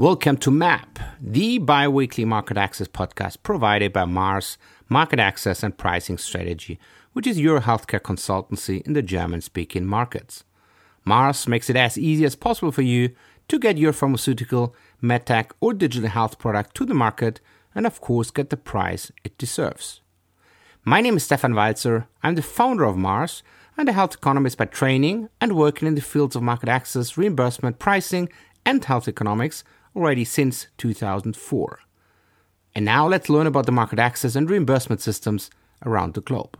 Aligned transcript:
Welcome 0.00 0.38
to 0.38 0.50
MAP, 0.50 0.98
the 1.20 1.58
bi 1.58 1.86
weekly 1.86 2.24
market 2.24 2.56
access 2.56 2.88
podcast 2.88 3.42
provided 3.42 3.92
by 3.92 4.06
Mars 4.06 4.56
Market 4.88 5.18
Access 5.18 5.62
and 5.62 5.76
Pricing 5.76 6.16
Strategy, 6.16 6.80
which 7.12 7.26
is 7.26 7.38
your 7.38 7.60
healthcare 7.60 8.00
consultancy 8.00 8.80
in 8.86 8.94
the 8.94 9.02
German 9.02 9.42
speaking 9.42 9.84
markets. 9.84 10.42
Mars 11.04 11.46
makes 11.46 11.68
it 11.68 11.76
as 11.76 11.98
easy 11.98 12.24
as 12.24 12.34
possible 12.34 12.72
for 12.72 12.80
you 12.80 13.10
to 13.48 13.58
get 13.58 13.76
your 13.76 13.92
pharmaceutical, 13.92 14.74
medtech, 15.02 15.50
or 15.60 15.74
digital 15.74 16.08
health 16.08 16.38
product 16.38 16.74
to 16.76 16.86
the 16.86 16.94
market 16.94 17.42
and, 17.74 17.86
of 17.86 18.00
course, 18.00 18.30
get 18.30 18.48
the 18.48 18.56
price 18.56 19.12
it 19.22 19.36
deserves. 19.36 20.00
My 20.82 21.02
name 21.02 21.18
is 21.18 21.24
Stefan 21.24 21.52
Walzer. 21.52 22.06
I'm 22.22 22.36
the 22.36 22.42
founder 22.42 22.84
of 22.84 22.96
Mars 22.96 23.42
and 23.76 23.86
a 23.86 23.92
health 23.92 24.14
economist 24.14 24.56
by 24.56 24.64
training 24.64 25.28
and 25.42 25.56
working 25.56 25.86
in 25.86 25.94
the 25.94 26.00
fields 26.00 26.34
of 26.34 26.42
market 26.42 26.70
access, 26.70 27.18
reimbursement, 27.18 27.78
pricing, 27.78 28.30
and 28.64 28.82
health 28.82 29.06
economics 29.06 29.62
already 29.94 30.24
since 30.24 30.66
2004. 30.78 31.80
And 32.74 32.84
now 32.84 33.08
let's 33.08 33.28
learn 33.28 33.46
about 33.46 33.66
the 33.66 33.72
market 33.72 33.98
access 33.98 34.36
and 34.36 34.48
reimbursement 34.48 35.00
systems 35.00 35.50
around 35.84 36.14
the 36.14 36.20
globe. 36.20 36.56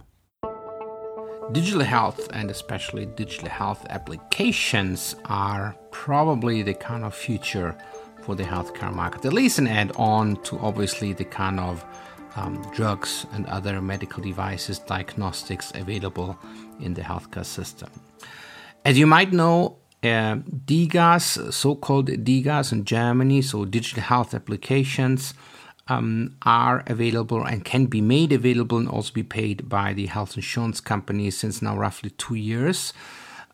Digital 1.52 1.82
health 1.82 2.28
and 2.32 2.50
especially 2.50 3.06
digital 3.06 3.48
health 3.48 3.84
applications 3.90 5.16
are 5.24 5.76
probably 5.90 6.62
the 6.62 6.74
kind 6.74 7.04
of 7.04 7.14
future 7.14 7.76
for 8.22 8.34
the 8.34 8.44
healthcare 8.44 8.92
market, 8.92 9.24
at 9.24 9.32
least 9.32 9.58
an 9.58 9.66
add 9.66 9.92
on 9.96 10.36
to 10.44 10.58
obviously 10.58 11.12
the 11.12 11.24
kind 11.24 11.58
of 11.58 11.84
um, 12.36 12.62
drugs 12.72 13.26
and 13.32 13.46
other 13.46 13.80
medical 13.80 14.22
devices, 14.22 14.78
diagnostics 14.78 15.72
available 15.74 16.38
in 16.80 16.94
the 16.94 17.02
healthcare 17.02 17.44
system. 17.44 17.90
As 18.84 18.98
you 18.98 19.06
might 19.06 19.32
know, 19.32 19.79
uh, 20.02 20.36
DiGAs, 20.36 21.52
so-called 21.52 22.08
DiGAs 22.08 22.72
in 22.72 22.84
Germany, 22.84 23.42
so 23.42 23.64
digital 23.64 24.02
health 24.02 24.34
applications, 24.34 25.34
um, 25.88 26.36
are 26.42 26.82
available 26.86 27.44
and 27.44 27.64
can 27.64 27.86
be 27.86 28.00
made 28.00 28.32
available 28.32 28.78
and 28.78 28.88
also 28.88 29.12
be 29.12 29.22
paid 29.22 29.68
by 29.68 29.92
the 29.92 30.06
health 30.06 30.36
insurance 30.36 30.80
companies 30.80 31.36
since 31.36 31.60
now 31.60 31.76
roughly 31.76 32.10
two 32.10 32.36
years. 32.36 32.92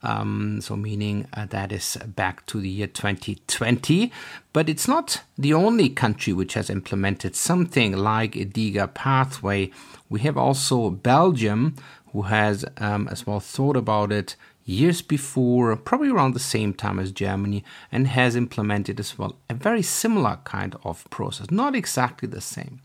Um, 0.02 0.60
so 0.60 0.76
meaning 0.76 1.26
uh, 1.32 1.46
that 1.46 1.72
is 1.72 1.96
back 2.06 2.44
to 2.46 2.60
the 2.60 2.68
year 2.68 2.86
2020. 2.86 4.12
But 4.52 4.68
it's 4.68 4.86
not 4.86 5.22
the 5.38 5.54
only 5.54 5.88
country 5.88 6.32
which 6.32 6.54
has 6.54 6.70
implemented 6.70 7.34
something 7.34 7.96
like 7.96 8.36
a 8.36 8.44
DiGA 8.44 8.92
pathway. 8.94 9.70
We 10.08 10.20
have 10.20 10.36
also 10.36 10.90
Belgium, 10.90 11.74
who 12.12 12.22
has 12.22 12.64
um, 12.76 13.08
as 13.08 13.26
well 13.26 13.40
thought 13.40 13.76
about 13.76 14.12
it 14.12 14.36
years 14.66 15.00
before, 15.00 15.74
probably 15.76 16.10
around 16.10 16.34
the 16.34 16.40
same 16.40 16.74
time 16.74 16.98
as 16.98 17.12
Germany, 17.12 17.64
and 17.90 18.08
has 18.08 18.36
implemented 18.36 19.00
as 19.00 19.16
well 19.16 19.36
a 19.48 19.54
very 19.54 19.80
similar 19.80 20.38
kind 20.44 20.74
of 20.84 21.08
process, 21.08 21.50
not 21.50 21.74
exactly 21.74 22.28
the 22.28 22.40
same. 22.40 22.80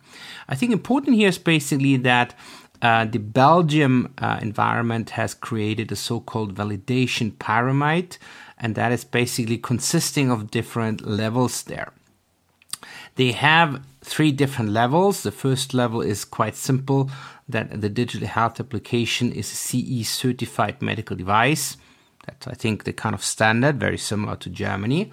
I 0.47 0.55
think 0.55 0.71
important 0.71 1.17
here 1.17 1.29
is 1.29 1.39
basically 1.39 1.97
that 1.97 2.33
uh, 2.81 3.05
the 3.05 3.19
Belgium 3.19 4.13
uh, 4.19 4.39
environment 4.41 5.11
has 5.11 5.33
created 5.33 5.91
a 5.91 5.95
so-called 5.95 6.55
validation 6.55 7.37
pyramid, 7.37 8.17
and 8.57 8.75
that 8.75 8.91
is 8.91 9.03
basically 9.03 9.57
consisting 9.57 10.31
of 10.31 10.51
different 10.51 11.05
levels 11.05 11.63
there. 11.63 11.91
They 13.15 13.31
have 13.31 13.81
three 14.03 14.31
different 14.31 14.71
levels. 14.71 15.23
The 15.23 15.31
first 15.31 15.73
level 15.73 16.01
is 16.01 16.25
quite 16.25 16.55
simple 16.55 17.09
that 17.47 17.81
the 17.81 17.89
digital 17.89 18.27
health 18.27 18.59
application 18.59 19.31
is 19.31 19.51
a 19.51 19.55
CE 19.55 20.07
certified 20.07 20.81
medical 20.81 21.15
device. 21.15 21.77
That's, 22.25 22.47
I 22.47 22.53
think, 22.53 22.83
the 22.83 22.93
kind 22.93 23.15
of 23.15 23.23
standard, 23.23 23.79
very 23.79 23.97
similar 23.97 24.35
to 24.37 24.49
Germany. 24.49 25.11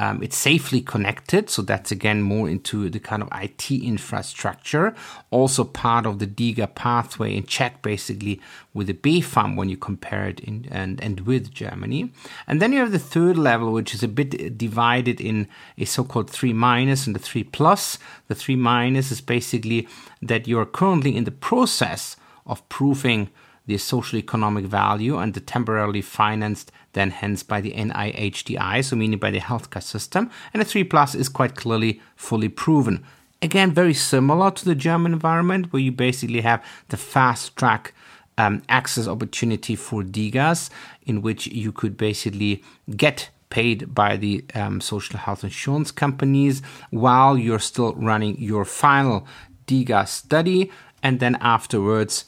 Um, 0.00 0.22
it's 0.22 0.38
safely 0.38 0.80
connected, 0.80 1.50
so 1.50 1.60
that's 1.60 1.92
again 1.92 2.22
more 2.22 2.48
into 2.48 2.88
the 2.88 2.98
kind 2.98 3.22
of 3.22 3.28
IT 3.34 3.70
infrastructure. 3.70 4.94
Also 5.30 5.62
part 5.62 6.06
of 6.06 6.18
the 6.18 6.26
DiGA 6.26 6.74
pathway 6.74 7.36
and 7.36 7.46
check 7.46 7.82
basically 7.82 8.40
with 8.72 8.86
the 8.86 8.94
BfArM 8.94 9.56
when 9.56 9.68
you 9.68 9.76
compare 9.76 10.26
it 10.26 10.40
in, 10.40 10.66
and, 10.70 11.02
and 11.02 11.20
with 11.26 11.52
Germany. 11.52 12.10
And 12.46 12.62
then 12.62 12.72
you 12.72 12.78
have 12.78 12.92
the 12.92 12.98
third 12.98 13.36
level, 13.36 13.74
which 13.74 13.92
is 13.92 14.02
a 14.02 14.08
bit 14.08 14.56
divided 14.56 15.20
in 15.20 15.48
a 15.76 15.84
so-called 15.84 16.30
3 16.30 16.54
minus 16.54 17.06
and 17.06 17.14
the 17.14 17.20
3 17.20 17.44
plus. 17.44 17.98
The 18.28 18.34
3 18.34 18.56
minus 18.56 19.12
is 19.12 19.20
basically 19.20 19.86
that 20.22 20.48
you're 20.48 20.64
currently 20.64 21.14
in 21.14 21.24
the 21.24 21.30
process 21.30 22.16
of 22.46 22.66
proving 22.70 23.28
the 23.70 23.78
social 23.78 24.18
economic 24.18 24.64
value 24.64 25.16
and 25.16 25.32
the 25.34 25.40
temporarily 25.40 26.02
financed 26.02 26.72
then 26.92 27.10
hence 27.10 27.44
by 27.44 27.60
the 27.60 27.72
NIHDI, 27.72 28.84
so 28.84 28.96
meaning 28.96 29.18
by 29.18 29.30
the 29.30 29.38
healthcare 29.38 29.82
system, 29.82 30.28
and 30.52 30.60
the 30.60 30.64
3 30.64 30.84
plus 30.84 31.14
is 31.14 31.28
quite 31.28 31.54
clearly 31.54 32.00
fully 32.16 32.48
proven. 32.48 33.04
Again, 33.40 33.72
very 33.72 33.94
similar 33.94 34.50
to 34.50 34.64
the 34.64 34.74
German 34.74 35.12
environment, 35.12 35.72
where 35.72 35.80
you 35.80 35.92
basically 35.92 36.40
have 36.40 36.64
the 36.88 36.96
fast 36.96 37.56
track 37.56 37.94
um, 38.36 38.62
access 38.68 39.06
opportunity 39.06 39.76
for 39.76 40.02
DiGAs, 40.02 40.68
in 41.06 41.22
which 41.22 41.46
you 41.46 41.70
could 41.70 41.96
basically 41.96 42.64
get 42.96 43.30
paid 43.50 43.94
by 43.94 44.16
the 44.16 44.44
um, 44.54 44.80
social 44.80 45.18
health 45.18 45.44
insurance 45.44 45.90
companies 45.90 46.60
while 46.90 47.38
you're 47.38 47.58
still 47.58 47.94
running 47.94 48.36
your 48.40 48.64
final 48.64 49.26
DiGA 49.66 50.08
study, 50.08 50.72
and 51.02 51.20
then 51.20 51.36
afterwards 51.40 52.24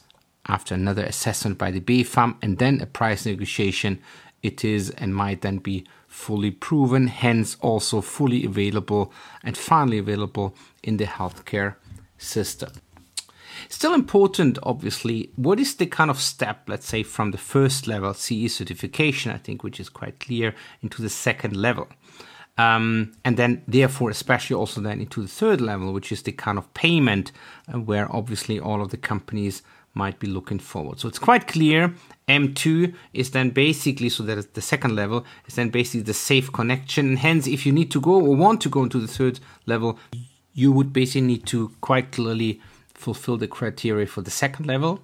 after 0.47 0.75
another 0.75 1.03
assessment 1.03 1.57
by 1.57 1.71
the 1.71 1.79
BfArM 1.79 2.35
and 2.41 2.57
then 2.57 2.81
a 2.81 2.85
price 2.85 3.25
negotiation, 3.25 3.99
it 4.41 4.65
is 4.65 4.89
and 4.91 5.15
might 5.15 5.41
then 5.41 5.57
be 5.57 5.85
fully 6.07 6.51
proven, 6.51 7.07
hence 7.07 7.57
also 7.61 8.01
fully 8.01 8.45
available 8.45 9.11
and 9.43 9.57
finally 9.57 9.97
available 9.97 10.55
in 10.83 10.97
the 10.97 11.05
healthcare 11.05 11.75
system. 12.17 12.71
Still 13.69 13.93
important, 13.93 14.59
obviously, 14.63 15.31
what 15.35 15.59
is 15.59 15.75
the 15.75 15.85
kind 15.85 16.11
of 16.11 16.19
step, 16.19 16.67
let's 16.67 16.87
say, 16.87 17.03
from 17.03 17.31
the 17.31 17.37
first 17.37 17.87
level 17.87 18.13
CE 18.13 18.53
certification, 18.53 19.31
I 19.31 19.37
think, 19.37 19.63
which 19.63 19.79
is 19.79 19.89
quite 19.89 20.19
clear, 20.19 20.53
into 20.81 21.01
the 21.01 21.09
second 21.09 21.55
level. 21.55 21.87
Um, 22.57 23.13
and 23.25 23.37
then, 23.37 23.63
therefore, 23.67 24.09
especially 24.11 24.55
also 24.55 24.81
then 24.81 25.01
into 25.01 25.21
the 25.21 25.27
third 25.27 25.59
level, 25.61 25.93
which 25.93 26.11
is 26.11 26.23
the 26.23 26.31
kind 26.31 26.57
of 26.57 26.71
payment, 26.73 27.31
uh, 27.73 27.79
where 27.79 28.13
obviously 28.13 28.59
all 28.59 28.81
of 28.81 28.89
the 28.89 28.97
companies 28.97 29.63
might 29.93 30.19
be 30.19 30.27
looking 30.27 30.59
forward. 30.59 30.99
So 30.99 31.07
it's 31.07 31.19
quite 31.19 31.47
clear 31.47 31.93
M2 32.27 32.93
is 33.13 33.31
then 33.31 33.49
basically, 33.51 34.09
so 34.09 34.23
that 34.23 34.53
the 34.53 34.61
second 34.61 34.95
level 34.95 35.25
is 35.47 35.55
then 35.55 35.69
basically 35.69 36.01
the 36.01 36.13
safe 36.13 36.51
connection. 36.51 37.07
And 37.07 37.19
hence, 37.19 37.47
if 37.47 37.65
you 37.65 37.71
need 37.71 37.91
to 37.91 38.01
go 38.01 38.13
or 38.13 38.35
want 38.35 38.61
to 38.61 38.69
go 38.69 38.83
into 38.83 38.99
the 38.99 39.07
third 39.07 39.39
level, 39.65 39.99
you 40.53 40.71
would 40.71 40.93
basically 40.93 41.27
need 41.27 41.45
to 41.47 41.69
quite 41.81 42.11
clearly 42.11 42.61
fulfill 42.93 43.37
the 43.37 43.47
criteria 43.47 44.07
for 44.07 44.21
the 44.21 44.31
second 44.31 44.65
level. 44.65 45.01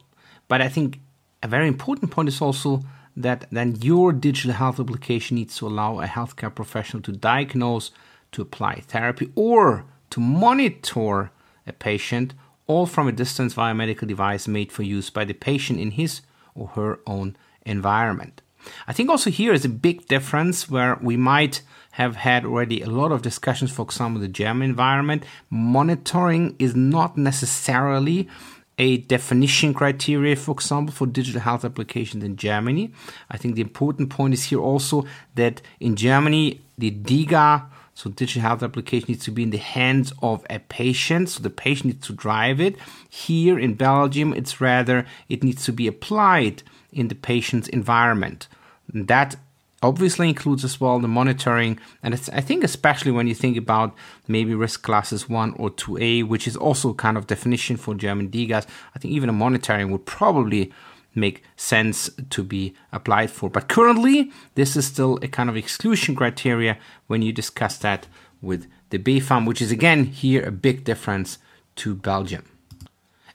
But 0.48 0.62
I 0.62 0.70
think 0.70 1.00
a 1.44 1.48
very 1.48 1.68
important 1.68 2.12
point 2.12 2.30
is 2.30 2.42
also 2.42 2.84
that 3.16 3.46
then 3.52 3.76
your 3.82 4.14
digital 4.14 4.54
health 4.54 4.80
application 4.80 5.36
needs 5.36 5.58
to 5.58 5.68
allow 5.68 6.00
a 6.00 6.06
healthcare 6.06 6.54
professional 6.54 7.04
to 7.04 7.12
diagnose, 7.12 7.92
to 8.32 8.42
apply 8.42 8.82
therapy, 8.88 9.32
or 9.36 9.86
to 10.12 10.20
monitor 10.20 11.32
a 11.68 11.74
patient 11.74 12.34
all 12.70 12.86
from 12.86 13.08
a 13.08 13.12
distance 13.12 13.54
via 13.56 13.72
a 13.72 13.76
medical 13.76 14.08
device 14.08 14.48
made 14.48 14.72
for 14.72 14.84
use 14.84 15.10
by 15.10 15.26
the 15.26 15.34
patient 15.34 15.80
in 15.80 15.92
his 15.92 16.22
or 16.54 16.68
her 16.70 17.00
own 17.08 17.36
environment. 17.66 18.42
I 18.88 18.94
think 18.94 19.10
also 19.10 19.32
here 19.32 19.54
is 19.54 19.66
a 19.66 19.70
big 19.70 20.08
difference 20.08 20.70
where 20.70 20.98
we 21.02 21.18
might 21.18 21.64
have 21.94 22.16
had 22.18 22.46
already 22.46 22.82
a 22.82 22.90
lot 22.90 23.12
of 23.12 23.24
discussions, 23.24 23.72
for 23.72 23.82
example, 23.82 24.22
the 24.22 24.28
German 24.28 24.70
environment. 24.70 25.24
Monitoring 25.50 26.56
is 26.60 26.76
not 26.76 27.18
necessarily 27.18 28.30
a 28.78 28.98
definition 28.98 29.74
criteria, 29.74 30.36
for 30.36 30.52
example, 30.52 30.94
for 30.94 31.08
digital 31.08 31.42
health 31.42 31.66
applications 31.66 32.24
in 32.24 32.38
Germany. 32.38 32.94
I 33.32 33.38
think 33.38 33.56
the 33.56 33.62
important 33.62 34.12
point 34.12 34.36
is 34.36 34.44
here 34.44 34.62
also 34.62 35.06
that 35.36 35.62
in 35.80 35.96
Germany, 35.96 36.62
the 36.78 36.92
DiGA 36.92 37.66
so 38.00 38.10
digital 38.10 38.44
health 38.44 38.64
application 38.64 39.08
needs 39.10 39.26
to 39.26 39.32
be 39.32 39.44
in 39.44 39.50
the 39.50 39.58
hands 39.58 40.14
of 40.22 40.46
a 40.50 40.60
patient. 40.60 41.28
So 41.28 41.44
the 41.44 41.50
patient 41.50 41.88
needs 41.88 42.08
to 42.08 42.14
drive 42.14 42.62
it. 42.62 42.78
Here 43.10 43.60
in 43.60 43.74
Belgium, 43.74 44.32
it's 44.32 44.62
rather 44.62 45.06
it 45.28 45.44
needs 45.44 45.66
to 45.66 45.74
be 45.74 45.86
applied 45.86 46.64
in 46.94 47.10
the 47.10 47.16
patient's 47.16 47.68
environment. 47.68 48.48
And 48.94 49.10
that 49.10 49.36
obviously 49.84 50.30
includes 50.30 50.64
as 50.64 50.80
well 50.80 50.98
the 51.00 51.10
monitoring. 51.10 51.78
And 52.02 52.14
I 52.32 52.40
think 52.40 52.64
especially 52.64 53.12
when 53.12 53.28
you 53.28 53.36
think 53.36 53.58
about 53.58 53.94
maybe 54.30 54.56
risk 54.56 54.82
classes 54.82 55.28
one 55.28 55.52
or 55.58 55.70
two 55.70 55.98
A, 55.98 56.24
which 56.24 56.48
is 56.48 56.56
also 56.56 56.94
kind 56.94 57.18
of 57.18 57.28
definition 57.28 57.76
for 57.76 57.96
German 57.96 58.30
DiGAs. 58.30 58.66
I 58.96 59.00
think 59.00 59.14
even 59.14 59.28
a 59.28 59.34
monitoring 59.34 59.92
would 59.92 60.06
probably 60.06 60.72
make 61.16 61.44
sense 61.56 62.10
to 62.30 62.44
be 62.44 62.76
applied 62.92 63.32
for. 63.32 63.50
But 63.50 63.68
currently, 63.68 64.32
this 64.56 64.76
is 64.76 64.86
still 64.86 65.18
a 65.22 65.28
kind 65.28 65.50
of 65.50 65.58
exclusion 65.58 66.16
criteria 66.16 66.78
when 67.08 67.22
you 67.22 67.32
discuss 67.32 67.78
that 67.80 68.08
with 68.42 68.68
the 68.90 69.00
BfArM, 69.00 69.46
which 69.46 69.62
is 69.62 69.72
again 69.72 70.06
here 70.06 70.44
a 70.44 70.52
big 70.52 70.84
difference 70.84 71.38
to 71.78 71.96
Belgium. 71.96 72.59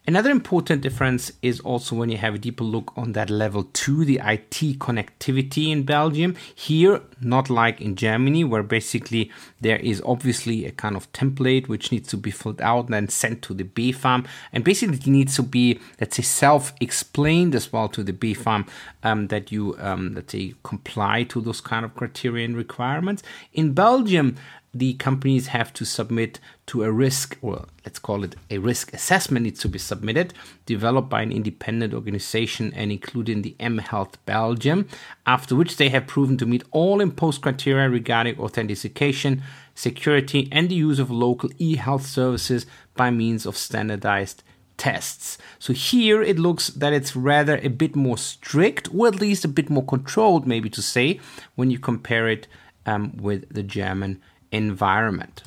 Another 0.06 0.30
important 0.30 0.82
difference 0.82 1.32
is 1.40 1.60
also 1.60 1.96
when 1.96 2.10
you 2.10 2.18
have 2.18 2.34
a 2.34 2.38
deeper 2.38 2.62
look 2.62 2.92
on 2.94 3.12
that 3.12 3.30
level 3.30 3.64
two, 3.72 4.04
the 4.04 4.20
IT 4.22 4.78
connectivity 4.78 5.72
in 5.72 5.84
Belgium. 5.84 6.36
Here, 6.54 7.00
not 7.22 7.48
like 7.48 7.80
in 7.80 7.96
Germany, 7.96 8.44
where 8.44 8.62
basically 8.62 9.30
there 9.62 9.78
is 9.78 10.02
obviously 10.04 10.66
a 10.66 10.72
kind 10.72 10.94
of 10.94 11.10
template 11.14 11.68
which 11.68 11.90
needs 11.90 12.06
to 12.10 12.18
be 12.18 12.30
filled 12.30 12.60
out 12.60 12.84
and 12.84 12.92
then 12.92 13.08
sent 13.08 13.40
to 13.44 13.54
the 13.54 13.64
BfArM, 13.64 14.26
and 14.52 14.62
basically 14.62 14.98
it 14.98 15.06
needs 15.06 15.36
to 15.36 15.42
be, 15.42 15.80
let's 15.98 16.16
say, 16.16 16.22
self-explained 16.22 17.54
as 17.54 17.72
well 17.72 17.88
to 17.88 18.02
the 18.02 18.12
BfArM 18.12 18.68
um, 19.04 19.28
that 19.28 19.50
you, 19.50 19.74
um, 19.78 20.12
let's 20.14 20.32
say, 20.32 20.52
comply 20.64 21.22
to 21.22 21.40
those 21.40 21.62
kind 21.62 21.82
of 21.82 21.94
criteria 21.94 22.44
and 22.44 22.58
requirements. 22.58 23.22
In 23.54 23.72
Belgium, 23.72 24.36
the 24.74 24.94
companies 24.94 25.46
have 25.48 25.72
to 25.74 25.84
submit 25.84 26.40
to 26.66 26.82
a 26.82 26.90
risk, 26.90 27.38
or 27.40 27.66
let's 27.84 27.98
call 27.98 28.24
it 28.24 28.34
a 28.50 28.58
risk 28.58 28.92
assessment, 28.92 29.44
needs 29.44 29.60
to 29.60 29.68
be 29.68 29.78
submitted, 29.78 30.34
developed 30.66 31.08
by 31.08 31.22
an 31.22 31.32
independent 31.32 31.94
organization 31.94 32.72
and 32.74 32.90
included 32.90 33.32
in 33.32 33.42
the 33.42 33.56
mHealth 33.60 34.14
Belgium, 34.26 34.88
after 35.26 35.54
which 35.54 35.76
they 35.76 35.90
have 35.90 36.06
proven 36.06 36.36
to 36.38 36.46
meet 36.46 36.64
all 36.72 37.00
imposed 37.00 37.42
criteria 37.42 37.88
regarding 37.88 38.38
authentication, 38.38 39.42
security, 39.74 40.48
and 40.50 40.68
the 40.68 40.74
use 40.74 40.98
of 40.98 41.10
local 41.10 41.50
e 41.58 41.76
health 41.76 42.06
services 42.06 42.66
by 42.96 43.10
means 43.10 43.46
of 43.46 43.56
standardized 43.56 44.42
tests. 44.76 45.38
So 45.58 45.72
here 45.72 46.22
it 46.22 46.38
looks 46.38 46.68
that 46.68 46.92
it's 46.92 47.14
rather 47.14 47.58
a 47.58 47.68
bit 47.68 47.94
more 47.94 48.18
strict, 48.18 48.92
or 48.92 49.06
at 49.06 49.20
least 49.20 49.44
a 49.44 49.48
bit 49.48 49.70
more 49.70 49.84
controlled, 49.84 50.46
maybe 50.46 50.68
to 50.70 50.82
say, 50.82 51.20
when 51.54 51.70
you 51.70 51.78
compare 51.78 52.28
it 52.28 52.48
um, 52.86 53.16
with 53.16 53.48
the 53.52 53.62
German 53.62 54.20
environment. 54.54 55.42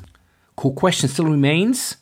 Core 0.56 0.74
question 0.74 1.10
still 1.10 1.26
remains 1.26 1.98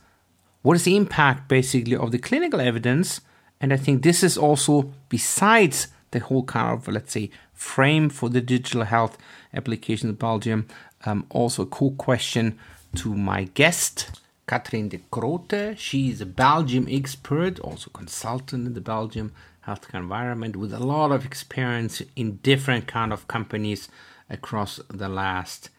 what 0.62 0.76
is 0.76 0.84
the 0.84 0.96
impact 0.96 1.48
basically 1.48 1.96
of 1.96 2.12
the 2.12 2.18
clinical 2.18 2.60
evidence? 2.60 3.22
And 3.62 3.72
I 3.72 3.78
think 3.78 4.02
this 4.02 4.24
is 4.24 4.36
also, 4.36 4.92
besides 5.10 5.90
the 6.10 6.20
whole 6.20 6.44
kind 6.44 6.74
of, 6.74 6.88
let's 6.88 7.14
say, 7.14 7.30
frame 7.54 8.10
for 8.10 8.30
the 8.30 8.42
digital 8.42 8.84
health 8.84 9.16
application 9.54 10.10
in 10.10 10.16
Belgium, 10.16 10.68
um, 11.06 11.28
also 11.30 11.64
a 11.64 11.66
core 11.68 11.92
question 11.92 12.58
to 12.96 13.14
my 13.14 13.44
guest. 13.44 14.20
Katrien 14.48 14.90
de 14.90 15.02
Grote. 15.12 15.78
She 15.78 16.10
is 16.10 16.22
a 16.22 16.26
Belgium 16.26 16.88
expert, 16.90 17.60
also 17.60 17.90
consultant 17.92 18.66
in 18.66 18.74
the 18.74 18.82
Belgium 18.82 19.34
healthcare 19.68 20.00
environment 20.00 20.56
with 20.56 20.74
a 20.74 20.80
lot 20.80 21.12
of 21.12 21.26
experience 21.26 22.02
in 22.16 22.38
different 22.38 22.88
kind 22.88 23.12
of 23.12 23.28
companies 23.28 23.90
across 24.30 24.80
the 24.90 25.10
last 25.10 25.70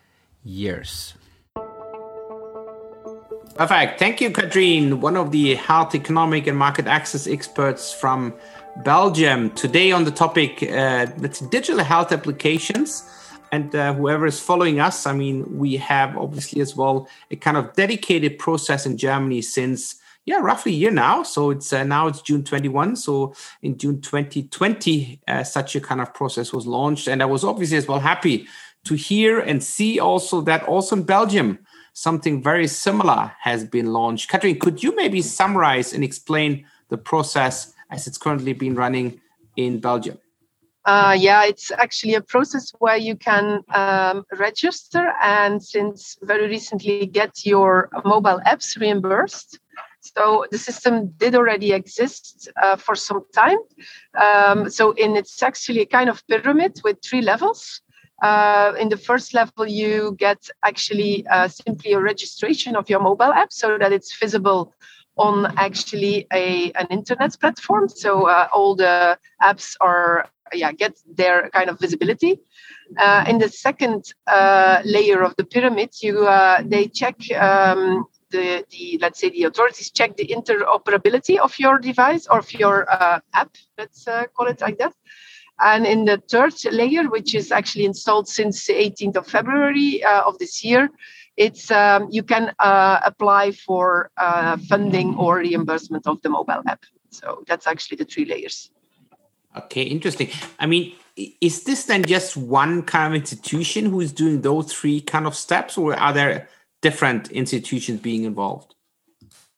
years. 0.47 1.15
Perfect. 3.57 3.99
Thank 3.99 4.21
you, 4.21 4.31
Katrien, 4.31 5.01
one 5.01 5.17
of 5.17 5.31
the 5.31 5.55
health 5.55 5.95
economic 5.95 6.47
and 6.47 6.59
market 6.59 6.87
access 6.87 7.27
experts 7.27 7.93
from 7.93 8.35
Belgium. 8.85 9.51
Today 9.53 9.93
on 9.93 10.05
the 10.05 10.11
topic, 10.11 10.63
uh, 10.63 11.07
that's 11.17 11.41
digital 11.41 11.83
health 11.83 12.13
applications. 12.13 13.03
And 13.53 13.75
uh, 13.75 13.95
whoever 13.95 14.27
is 14.27 14.39
following 14.39 14.79
us, 14.81 15.07
I 15.07 15.15
mean, 15.15 15.57
we 15.57 15.77
have 15.77 16.19
obviously 16.19 16.61
as 16.61 16.77
well 16.77 17.09
a 17.31 17.37
kind 17.37 17.57
of 17.57 17.73
dedicated 17.73 18.39
process 18.39 18.85
in 18.85 18.99
Germany 18.99 19.41
since 19.41 19.97
yeah, 20.27 20.41
roughly 20.41 20.73
a 20.73 20.75
year 20.75 20.91
now. 20.91 21.23
So 21.23 21.51
it's 21.51 21.73
uh, 21.73 21.85
now 21.85 22.09
it's 22.09 22.21
June 22.21 22.43
21. 22.43 22.97
So 22.97 23.35
in 23.63 23.79
June 23.79 24.01
2020, 24.01 25.21
uh, 25.29 25.45
such 25.45 25.77
a 25.77 25.81
kind 25.81 26.01
of 26.01 26.13
process 26.13 26.53
was 26.53 26.67
launched, 26.67 27.07
and 27.07 27.23
I 27.23 27.27
was 27.27 27.45
obviously 27.45 27.77
as 27.77 27.87
well 27.87 28.01
happy 28.01 28.49
to 28.87 28.95
hear 28.95 29.39
and 29.39 29.63
see 29.63 29.99
also 30.01 30.41
that 30.43 30.63
also 30.65 30.97
in 30.97 31.03
Belgium, 31.03 31.59
something 31.93 32.43
very 32.43 32.67
similar 32.67 33.33
has 33.41 33.65
been 33.65 33.87
launched. 33.93 34.29
Katrien, 34.29 34.59
could 34.59 34.83
you 34.83 34.95
maybe 34.97 35.23
summarize 35.23 35.93
and 35.93 36.05
explain 36.05 36.67
the 36.89 36.99
process 36.99 37.73
as 37.91 38.07
it's 38.07 38.19
currently 38.19 38.53
been 38.53 38.75
running 38.75 39.21
in 39.57 39.81
Belgium? 39.81 40.19
Uh, 40.85 41.17
yeah, 41.19 41.45
it's 41.45 41.73
actually 41.73 42.15
a 42.15 42.21
process 42.21 42.73
where 42.79 42.97
you 42.97 43.17
can 43.17 43.61
um, 43.75 44.25
register 44.39 45.13
and 45.21 45.61
since 45.61 46.17
very 46.23 46.47
recently 46.47 47.07
get 47.07 47.45
your 47.45 47.89
mobile 48.05 48.41
apps 48.47 48.79
reimbursed. 48.81 49.59
So 50.01 50.47
the 50.53 50.59
system 50.59 51.09
did 51.17 51.35
already 51.35 51.73
exist 51.73 52.49
uh, 52.63 52.77
for 52.77 52.95
some 52.95 53.25
time. 53.35 53.59
Um, 54.17 54.71
so 54.71 54.93
in 54.93 55.17
it's 55.17 55.43
actually 55.43 55.81
a 55.81 55.87
kind 55.87 56.09
of 56.09 56.25
pyramid 56.29 56.81
with 56.85 56.99
three 57.03 57.23
levels. 57.23 57.81
Uh, 58.23 58.73
in 58.79 58.89
the 58.89 58.97
first 58.97 59.35
level, 59.35 59.67
you 59.67 60.17
get 60.19 60.49
actually 60.65 61.27
uh, 61.29 61.49
simply 61.49 61.93
a 61.93 62.01
registration 62.01 62.75
of 62.77 62.89
your 62.89 63.01
mobile 63.01 63.33
app 63.33 63.53
so 63.53 63.77
that 63.79 63.93
it's 63.93 64.17
visible 64.19 64.73
on 65.17 65.47
actually 65.57 66.27
a 66.33 66.73
an 66.73 66.87
internet 66.91 67.39
platform. 67.41 67.89
So 67.89 68.29
uh, 68.29 68.49
all 68.53 68.75
the 68.75 69.19
apps 69.43 69.77
are 69.81 70.29
yeah 70.53 70.73
get 70.73 70.97
their 71.07 71.51
kind 71.51 71.69
of 71.69 71.79
visibility. 71.79 72.41
Uh, 72.99 73.25
in 73.29 73.39
the 73.39 73.49
second 73.49 74.15
uh, 74.27 74.81
layer 74.85 75.23
of 75.23 75.35
the 75.37 75.45
pyramid, 75.45 75.91
you 76.03 76.27
uh, 76.27 76.63
they 76.65 76.87
check. 76.89 77.17
Um, 77.33 78.07
the, 78.31 78.65
the 78.71 78.99
let's 79.01 79.21
say 79.21 79.31
the 79.31 79.45
authorities 79.45 79.93
check 79.93 80.17
the 80.17 80.27
interoperability 80.27 81.39
of 81.39 81.57
your 81.61 81.79
device 81.79 82.27
or 82.27 82.41
of 82.41 82.53
your 82.53 82.85
app 83.33 83.51
let's 83.79 84.05
call 84.35 84.49
it 84.49 84.61
like 84.61 84.79
that 84.79 84.93
and 85.61 85.87
in 85.87 86.05
the 86.05 86.23
third 86.31 86.55
layer, 86.71 87.09
which 87.09 87.35
is 87.35 87.51
actually 87.51 87.85
installed 87.85 88.29
since 88.29 88.67
the 88.67 88.75
18th 88.75 89.17
of 89.17 89.27
February 89.27 90.05
uh, 90.05 90.23
of 90.23 90.39
this 90.39 90.65
year, 90.65 90.91
it's 91.37 91.71
um, 91.71 92.09
you 92.11 92.23
can 92.23 92.53
uh, 92.59 93.01
apply 93.05 93.53
for 93.53 94.11
uh, 94.17 94.57
funding 94.69 95.15
or 95.17 95.39
reimbursement 95.39 96.07
of 96.07 96.21
the 96.23 96.29
mobile 96.29 96.63
app. 96.67 96.85
So 97.11 97.45
that's 97.47 97.67
actually 97.67 97.99
the 97.99 98.05
three 98.05 98.25
layers. 98.25 98.71
Okay, 99.57 99.83
interesting. 99.83 100.29
I 100.59 100.67
mean, 100.67 100.95
is 101.41 101.65
this 101.65 101.85
then 101.85 102.05
just 102.05 102.37
one 102.37 102.83
kind 102.83 103.15
of 103.15 103.21
institution 103.21 103.87
who 103.87 104.01
is 104.01 104.13
doing 104.13 104.43
those 104.43 104.73
three 104.73 105.01
kind 105.01 105.27
of 105.27 105.35
steps, 105.35 105.79
or 105.79 105.95
are 105.95 106.13
there 106.13 106.49
different 106.83 107.31
institutions 107.31 108.01
being 108.01 108.25
involved? 108.25 108.75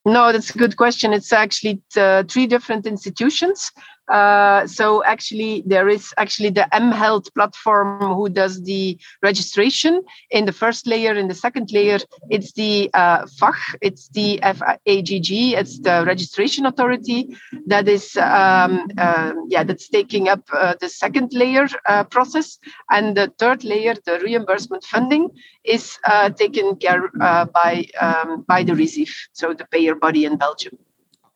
No, 0.05 0.33
that's 0.33 0.55
a 0.55 0.59
good 0.59 0.77
question. 0.77 1.13
It's 1.13 1.33
actually 1.33 1.83
uh, 1.97 2.23
three 2.25 2.47
different 2.47 2.87
institutions. 2.87 3.73
Uh, 4.09 4.67
so 4.67 5.05
actually, 5.05 5.63
there 5.67 5.89
is 5.89 6.15
actually 6.17 6.51
the 6.51 6.67
mHealth 6.73 7.33
platform 7.35 8.15
who 8.15 8.29
does 8.29 8.63
the 8.63 8.99
registration 9.23 10.03
in 10.31 10.47
the 10.47 10.53
first 10.53 10.87
layer. 10.87 11.15
In 11.15 11.29
the 11.29 11.35
second 11.35 11.71
layer, 11.73 11.99
it's 12.31 12.53
the 12.53 12.91
uh, 12.95 13.27
FAG, 13.39 13.55
it's 13.83 14.09
the 14.09 14.41
FAGG, 14.43 15.55
it's 15.55 15.79
the 15.81 16.05
registration 16.07 16.67
authority 16.67 17.37
that 17.67 17.89
is, 17.89 18.17
um, 18.17 18.89
uh, 18.97 19.33
yeah, 19.49 19.63
that's 19.63 19.89
taking 19.89 20.29
up 20.29 20.41
uh, 20.53 20.75
the 20.81 20.89
second 20.89 21.33
layer 21.33 21.69
uh, 21.87 22.05
process, 22.05 22.59
and 22.91 23.17
the 23.17 23.33
third 23.39 23.65
layer, 23.65 23.95
the 24.07 24.19
reimbursement 24.21 24.85
funding, 24.85 25.29
is 25.65 25.99
uh, 26.05 26.31
taken 26.31 26.77
care 26.77 27.09
by 27.19 27.87
um, 28.01 28.45
by 28.49 28.63
the 28.63 28.73
RIZIV, 28.73 29.11
so 29.33 29.53
the 29.53 29.67
payer 29.67 29.95
body 29.95 30.25
in 30.25 30.37
Belgium. 30.37 30.79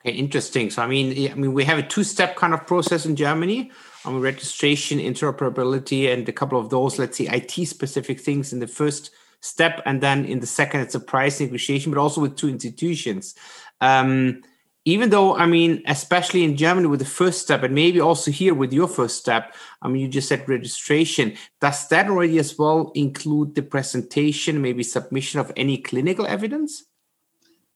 Okay, 0.04 0.16
interesting. 0.16 0.70
So 0.70 0.82
I 0.82 0.86
mean, 0.86 1.30
I 1.30 1.34
mean, 1.34 1.52
we 1.52 1.64
have 1.64 1.78
a 1.78 1.82
two-step 1.82 2.34
kind 2.36 2.54
of 2.54 2.66
process 2.66 3.06
in 3.06 3.14
Germany. 3.14 3.70
Mean, 4.04 4.20
registration, 4.20 4.98
interoperability, 4.98 6.12
and 6.12 6.28
a 6.28 6.32
couple 6.32 6.58
of 6.58 6.70
those, 6.70 6.98
let's 6.98 7.18
say, 7.18 7.26
IT-specific 7.26 8.20
things 8.20 8.52
in 8.52 8.58
the 8.58 8.66
first 8.66 9.12
step, 9.40 9.80
and 9.86 10.00
then 10.00 10.24
in 10.24 10.40
the 10.40 10.46
second, 10.46 10.80
it's 10.80 10.96
a 10.96 11.00
price 11.00 11.40
negotiation, 11.40 11.92
but 11.92 12.00
also 12.00 12.20
with 12.20 12.36
two 12.36 12.48
institutions. 12.48 13.34
Um, 13.80 14.42
even 14.84 15.10
though, 15.10 15.36
I 15.36 15.46
mean, 15.46 15.82
especially 15.86 16.42
in 16.42 16.56
Germany 16.56 16.88
with 16.88 16.98
the 16.98 17.06
first 17.06 17.42
step, 17.42 17.62
and 17.62 17.72
maybe 17.72 18.00
also 18.00 18.32
here 18.32 18.54
with 18.54 18.72
your 18.72 18.88
first 18.88 19.18
step, 19.18 19.54
I 19.80 19.86
mean, 19.86 20.02
you 20.02 20.08
just 20.08 20.28
said 20.28 20.48
registration. 20.48 21.36
Does 21.60 21.86
that 21.88 22.08
already 22.08 22.40
as 22.40 22.58
well 22.58 22.90
include 22.96 23.54
the 23.54 23.62
presentation, 23.62 24.60
maybe 24.60 24.82
submission 24.82 25.38
of 25.38 25.52
any 25.56 25.78
clinical 25.78 26.26
evidence? 26.26 26.84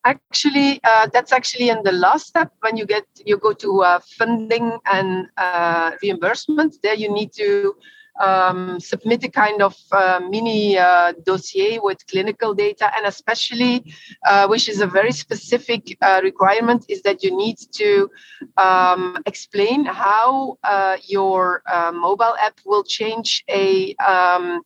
Actually 0.07 0.81
uh, 0.85 1.09
that's 1.13 1.33
actually 1.33 1.69
in 1.69 1.83
the 1.83 1.93
last 1.93 2.27
step. 2.29 2.53
When 2.61 2.77
you 2.77 2.87
get 2.87 3.07
you 3.25 3.39
go 3.39 3.53
to 3.53 3.83
uh, 3.83 4.01
funding 4.19 4.79
and 4.87 5.27
uh, 5.37 5.93
reimbursement 6.03 6.77
there 6.83 6.95
you 6.95 7.13
need 7.13 7.33
to 7.35 7.75
um, 8.19 8.81
submit 8.81 9.23
a 9.25 9.29
kind 9.29 9.61
of 9.61 9.77
uh, 9.93 10.21
mini 10.31 10.79
uh, 10.79 11.13
dossier 11.25 11.79
with 11.79 12.07
clinical 12.07 12.55
data. 12.55 12.91
And 12.97 13.05
especially 13.07 13.85
uh, 14.27 14.47
which 14.49 14.71
is 14.71 14.81
a 14.81 14.87
very 14.87 15.13
specific 15.13 15.99
requirement 16.23 16.87
is 16.89 17.03
that 17.03 17.23
you 17.23 17.37
need 17.37 17.59
to 17.73 18.11
um, 18.57 19.19
explain 19.27 19.85
how 19.85 20.57
your 21.03 21.63
mobile 21.93 22.37
app 22.41 22.59
will 22.65 22.85
change 22.85 23.45
a 23.51 23.95
um, 23.97 24.63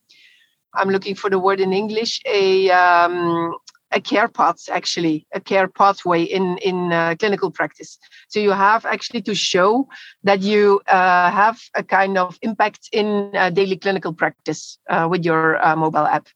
I'm 0.75 0.88
looking 0.88 1.14
for 1.16 1.28
the 1.28 1.38
word 1.38 1.61
in 1.61 1.73
English, 1.73 2.20
a 2.26 2.70
um, 2.70 3.56
a 3.92 4.00
care 4.00 4.28
path 4.28 4.68
actually 4.70 5.26
a 5.35 5.40
care 5.40 5.68
pathway 5.68 6.23
in 6.23 6.59
in 6.59 6.92
uh, 6.92 7.14
clinical 7.18 7.50
practice. 7.50 7.99
So 8.28 8.40
you 8.40 8.52
have 8.52 8.85
actually 8.87 9.23
to 9.23 9.35
show 9.35 9.88
that 10.25 10.40
you 10.42 10.80
uh, 10.87 11.30
have 11.30 11.59
a 11.75 11.82
kind 11.82 12.18
of 12.18 12.38
impact 12.42 12.88
in 12.92 13.35
uh, 13.35 13.50
daily 13.50 13.76
clinical 13.76 14.12
practice 14.12 14.78
uh, 14.88 15.09
with 15.11 15.25
your 15.25 15.64
uh, 15.64 15.76
mobile 15.76 16.06
app. 16.06 16.28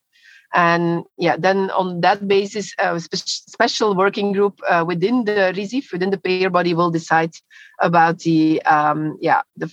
And 0.55 1.05
yeah, 1.19 1.37
then 1.37 1.71
on 1.71 2.01
that 2.03 2.29
basis, 2.29 2.75
a 2.79 3.01
spe- 3.01 3.51
special 3.51 3.97
working 3.97 4.31
group 4.31 4.61
uh, 4.69 4.85
within 4.87 5.25
the 5.25 5.53
RIZIV, 5.53 5.93
within 5.93 6.11
the 6.11 6.19
payer 6.19 6.49
body, 6.49 6.75
will 6.75 6.93
decide 6.93 7.35
about 7.81 8.21
the 8.21 8.63
um, 8.63 9.19
yeah 9.21 9.43
the 9.57 9.69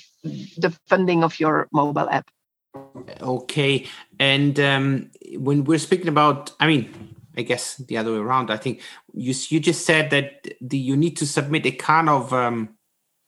the 0.58 0.72
funding 0.88 1.24
of 1.24 1.40
your 1.40 1.68
mobile 1.72 2.10
app. 2.10 2.28
Okay, 3.22 3.86
and 4.20 4.60
um, 4.60 5.12
when 5.38 5.66
we're 5.66 5.78
speaking 5.78 6.08
about, 6.08 6.52
I 6.60 6.66
mean, 6.66 6.90
I 7.38 7.44
guess 7.44 7.78
the 7.78 7.98
other 7.98 8.12
way 8.14 8.18
around. 8.18 8.52
I 8.52 8.58
think 8.58 8.82
you 9.14 9.34
you 9.50 9.60
just 9.60 9.86
said 9.86 10.10
that 10.12 10.48
the 10.60 10.78
you 10.78 10.98
need 10.98 11.18
to 11.18 11.26
submit 11.26 11.66
a 11.66 11.72
kind 11.72 12.10
of 12.10 12.34
um, 12.34 12.70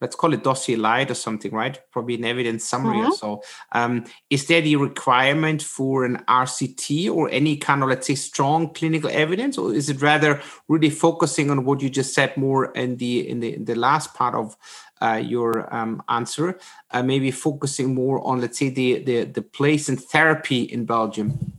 let's 0.02 0.18
call 0.18 0.34
it 0.34 0.44
dossier 0.44 0.76
light 0.76 1.10
or 1.10 1.14
something, 1.14 1.52
right? 1.52 1.80
Probably 1.92 2.16
an 2.16 2.26
evidence 2.26 2.66
summary 2.66 2.98
mm-hmm. 2.98 3.12
or 3.12 3.16
so. 3.16 3.44
Um, 3.72 4.04
is 4.30 4.48
there 4.48 4.60
the 4.60 4.76
requirement 4.76 5.62
for 5.62 6.04
an 6.04 6.18
RCT 6.28 7.10
or 7.10 7.30
any 7.30 7.56
kind 7.56 7.82
of 7.82 7.88
let's 7.90 8.08
say 8.08 8.16
strong 8.16 8.74
clinical 8.74 9.10
evidence, 9.10 9.58
or 9.58 9.74
is 9.74 9.90
it 9.90 10.02
rather 10.02 10.42
really 10.68 10.90
focusing 10.90 11.50
on 11.50 11.64
what 11.64 11.82
you 11.82 11.90
just 11.90 12.14
said 12.14 12.36
more 12.36 12.72
in 12.74 12.98
the 12.98 13.28
in 13.28 13.40
the 13.40 13.56
in 13.56 13.66
the 13.66 13.76
last 13.76 14.14
part 14.14 14.36
of 14.36 14.58
uh, 15.02 15.16
your 15.16 15.74
um, 15.76 16.02
answer, 16.08 16.58
uh, 16.92 17.04
maybe 17.04 17.30
focusing 17.30 17.94
more 17.94 18.26
on, 18.26 18.40
let's 18.40 18.58
say, 18.58 18.70
the, 18.70 19.04
the, 19.04 19.26
the 19.26 19.42
place 19.42 19.90
in 19.90 19.98
therapy 19.98 20.64
in 20.64 20.86
Belgium. 20.86 21.52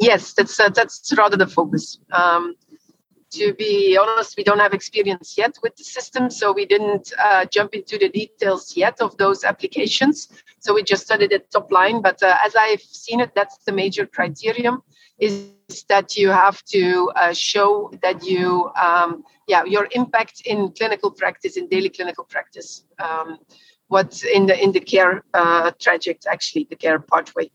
Yes, 0.00 0.32
that's 0.32 0.58
uh, 0.58 0.70
that's 0.70 1.12
rather 1.16 1.36
the 1.36 1.46
focus. 1.46 1.98
Um, 2.10 2.54
to 3.32 3.52
be 3.54 3.96
honest, 4.00 4.34
we 4.36 4.42
don't 4.42 4.58
have 4.58 4.72
experience 4.72 5.36
yet 5.36 5.56
with 5.62 5.76
the 5.76 5.84
system, 5.84 6.30
so 6.30 6.52
we 6.52 6.64
didn't 6.64 7.12
uh, 7.22 7.44
jump 7.44 7.74
into 7.74 7.98
the 7.98 8.08
details 8.08 8.76
yet 8.76 9.00
of 9.00 9.16
those 9.18 9.44
applications. 9.44 10.28
So 10.58 10.74
we 10.74 10.82
just 10.82 11.04
studied 11.04 11.32
it 11.32 11.50
top 11.50 11.70
line. 11.70 12.00
But 12.00 12.22
uh, 12.22 12.36
as 12.44 12.56
I've 12.56 12.80
seen 12.80 13.20
it, 13.20 13.32
that's 13.34 13.58
the 13.58 13.72
major 13.72 14.06
criterion: 14.06 14.78
is 15.18 15.50
that 15.88 16.16
you 16.16 16.30
have 16.30 16.64
to 16.64 17.12
uh, 17.14 17.34
show 17.34 17.92
that 18.02 18.24
you, 18.24 18.70
um, 18.82 19.22
yeah, 19.46 19.64
your 19.64 19.86
impact 19.92 20.40
in 20.46 20.72
clinical 20.72 21.10
practice, 21.10 21.58
in 21.58 21.68
daily 21.68 21.90
clinical 21.90 22.24
practice, 22.24 22.84
um, 22.98 23.36
what 23.88 24.24
in 24.24 24.46
the 24.46 24.60
in 24.60 24.72
the 24.72 24.80
care 24.80 25.24
uh, 25.34 25.70
trajectory, 25.78 26.32
actually, 26.32 26.66
the 26.70 26.76
care 26.76 26.98
pathway. 26.98 27.50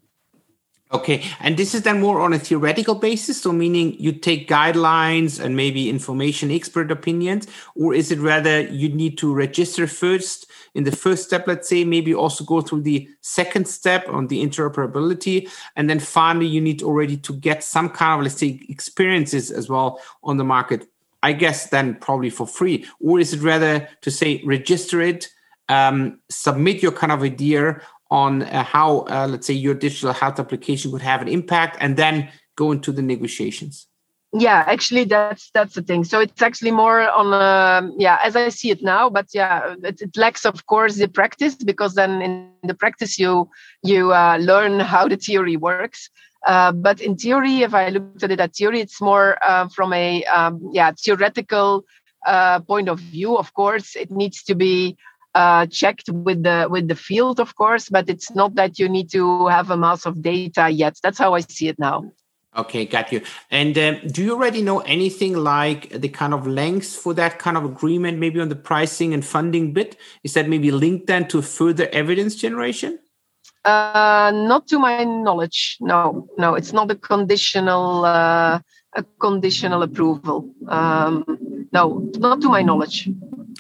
Okay, 0.96 1.25
and 1.42 1.58
this 1.58 1.75
is 1.75 1.82
then 1.82 2.00
more 2.00 2.22
on 2.22 2.32
a 2.32 2.40
theoretical 2.40 2.96
basis, 2.96 3.42
so 3.42 3.52
meaning 3.52 4.00
you 4.00 4.14
take 4.14 4.48
guidelines 4.48 5.44
and 5.44 5.54
maybe 5.54 5.90
information 5.90 6.50
expert 6.50 6.90
opinions, 6.90 7.48
or 7.75 7.94
is 7.94 8.12
it 8.12 8.20
rather 8.20 8.62
you 8.62 8.88
need 8.88 9.18
to 9.18 9.34
register 9.34 9.88
first 9.88 10.50
in 10.74 10.86
the 10.86 10.96
first 10.96 11.25
step, 11.25 11.48
let's 11.48 11.68
say, 11.68 11.84
maybe 11.84 12.14
also 12.14 12.46
go 12.46 12.62
through 12.62 12.82
the 12.82 13.10
second 13.20 13.68
step 13.68 14.08
on 14.08 14.28
the 14.28 14.42
interoperability, 14.42 15.50
and 15.75 15.90
then 15.90 16.00
finally 16.00 16.48
you 16.48 16.62
need 16.62 16.82
already 16.82 17.18
to 17.18 17.34
get 17.34 17.62
some 17.62 17.90
kind 17.90 18.20
of, 18.20 18.24
let's 18.24 18.40
say, 18.40 18.62
experiences 18.70 19.52
as 19.52 19.68
well 19.68 20.00
on 20.24 20.38
the 20.38 20.46
market. 20.46 20.88
I 21.22 21.34
guess 21.34 21.70
then 21.70 21.96
probably 21.96 22.30
for 22.30 22.48
free, 22.48 22.86
or 23.02 23.20
is 23.20 23.34
it 23.34 23.42
rather 23.42 23.90
to 24.00 24.12
say 24.12 24.42
register 24.46 25.02
it, 25.02 25.28
um, 25.68 26.20
submit 26.30 26.82
your 26.82 26.92
kind 26.94 27.12
of 27.12 27.24
idea 27.24 27.82
on 28.24 28.43
uh, 28.43 28.63
how, 28.63 28.89
uh, 29.15 29.27
let's 29.29 29.45
say, 29.48 29.53
your 29.53 29.75
digital 29.86 30.13
health 30.13 30.39
application 30.39 30.91
would 30.91 31.01
have 31.12 31.22
an 31.22 31.27
impact, 31.27 31.77
and 31.79 31.98
then 31.98 32.29
go 32.55 32.72
into 32.72 32.91
the 32.91 33.01
negotiations? 33.01 33.88
yeah 34.38 34.63
actually 34.67 35.05
that's 35.05 35.50
that's 35.53 35.75
the 35.75 35.81
thing 35.81 36.03
so 36.03 36.19
it's 36.19 36.41
actually 36.41 36.72
more 36.72 37.10
on 37.10 37.34
um, 37.34 37.93
yeah 37.98 38.17
as 38.24 38.36
i 38.36 38.50
see 38.50 38.69
it 38.69 38.81
now 38.84 39.10
but 39.10 39.27
yeah 39.34 39.75
it, 39.84 40.01
it, 40.01 40.17
lacks 40.17 40.45
of 40.45 40.65
course 40.65 40.95
the 40.95 41.07
practice 41.07 41.55
because 41.55 41.93
then 41.95 42.22
in 42.22 42.51
the 42.63 42.74
practice 42.74 43.17
you 43.17 43.50
you 43.84 44.13
uh, 44.13 44.38
learn 44.41 44.79
how 44.79 45.07
the 45.07 45.15
theory 45.15 45.55
works 45.55 46.10
uh, 46.48 46.72
but 46.72 47.00
in 47.00 47.15
theory 47.15 47.62
if 47.62 47.74
i 47.74 47.89
looked 47.89 48.24
at 48.24 48.31
it 48.31 48.39
at 48.39 48.53
theory 48.55 48.81
it's 48.81 49.00
more 49.01 49.38
uh, 49.48 49.67
from 49.69 49.93
a 49.93 50.24
um, 50.25 50.60
yeah 50.74 50.91
theoretical 50.91 51.86
uh, 52.25 52.60
point 52.62 52.89
of 52.89 53.00
view 53.00 53.38
of 53.38 53.53
course 53.53 53.95
it 53.95 54.12
needs 54.12 54.43
to 54.43 54.55
be 54.55 54.98
uh, 55.36 55.65
checked 55.68 56.10
with 56.10 56.44
the 56.44 56.68
with 56.70 56.88
the 56.88 56.96
field, 56.96 57.39
of 57.39 57.56
course, 57.56 57.89
but 57.89 58.10
it's 58.10 58.34
not 58.34 58.56
that 58.56 58.80
you 58.80 58.89
need 58.89 59.12
to 59.12 59.48
have 59.48 59.70
a 59.70 59.77
mass 59.77 60.06
of 60.06 60.22
data 60.22 60.70
yet. 60.70 60.98
That's 61.04 61.20
how 61.20 61.36
I 61.36 61.42
see 61.42 61.68
it 61.68 61.77
now. 61.77 62.12
Okay, 62.58 62.86
got 62.86 63.12
you. 63.12 63.22
And 63.51 63.77
um, 63.77 64.00
do 64.08 64.24
you 64.24 64.32
already 64.32 64.62
know 64.62 64.80
anything 64.80 65.36
like 65.36 65.89
the 65.89 66.08
kind 66.08 66.34
of 66.34 66.48
lengths 66.48 66.96
for 66.96 67.13
that 67.13 67.38
kind 67.38 67.58
of 67.58 67.65
agreement, 67.65 68.18
maybe 68.18 68.39
on 68.39 68.48
the 68.48 68.56
pricing 68.56 69.13
and 69.13 69.25
funding 69.25 69.74
bit? 69.74 69.98
Is 70.24 70.34
that 70.36 70.48
maybe 70.48 70.72
linked 70.72 71.08
then 71.08 71.27
to 71.27 71.42
further 71.42 71.89
evidence 71.92 72.36
generation? 72.36 73.00
Uh, 73.65 74.32
not 74.34 74.68
to 74.68 74.80
my 74.80 75.04
knowledge. 75.04 75.77
No, 75.82 76.30
no, 76.38 76.56
it's 76.56 76.72
not 76.72 76.89
a 76.92 76.96
conditional 76.96 78.06
uh, 78.06 78.60
a 78.96 79.04
conditional 79.20 79.84
approval. 79.84 80.50
Um, 80.70 81.68
no, 81.74 82.10
not 82.18 82.39
to 82.42 82.48
my 82.48 82.62
knowledge. 82.62 83.10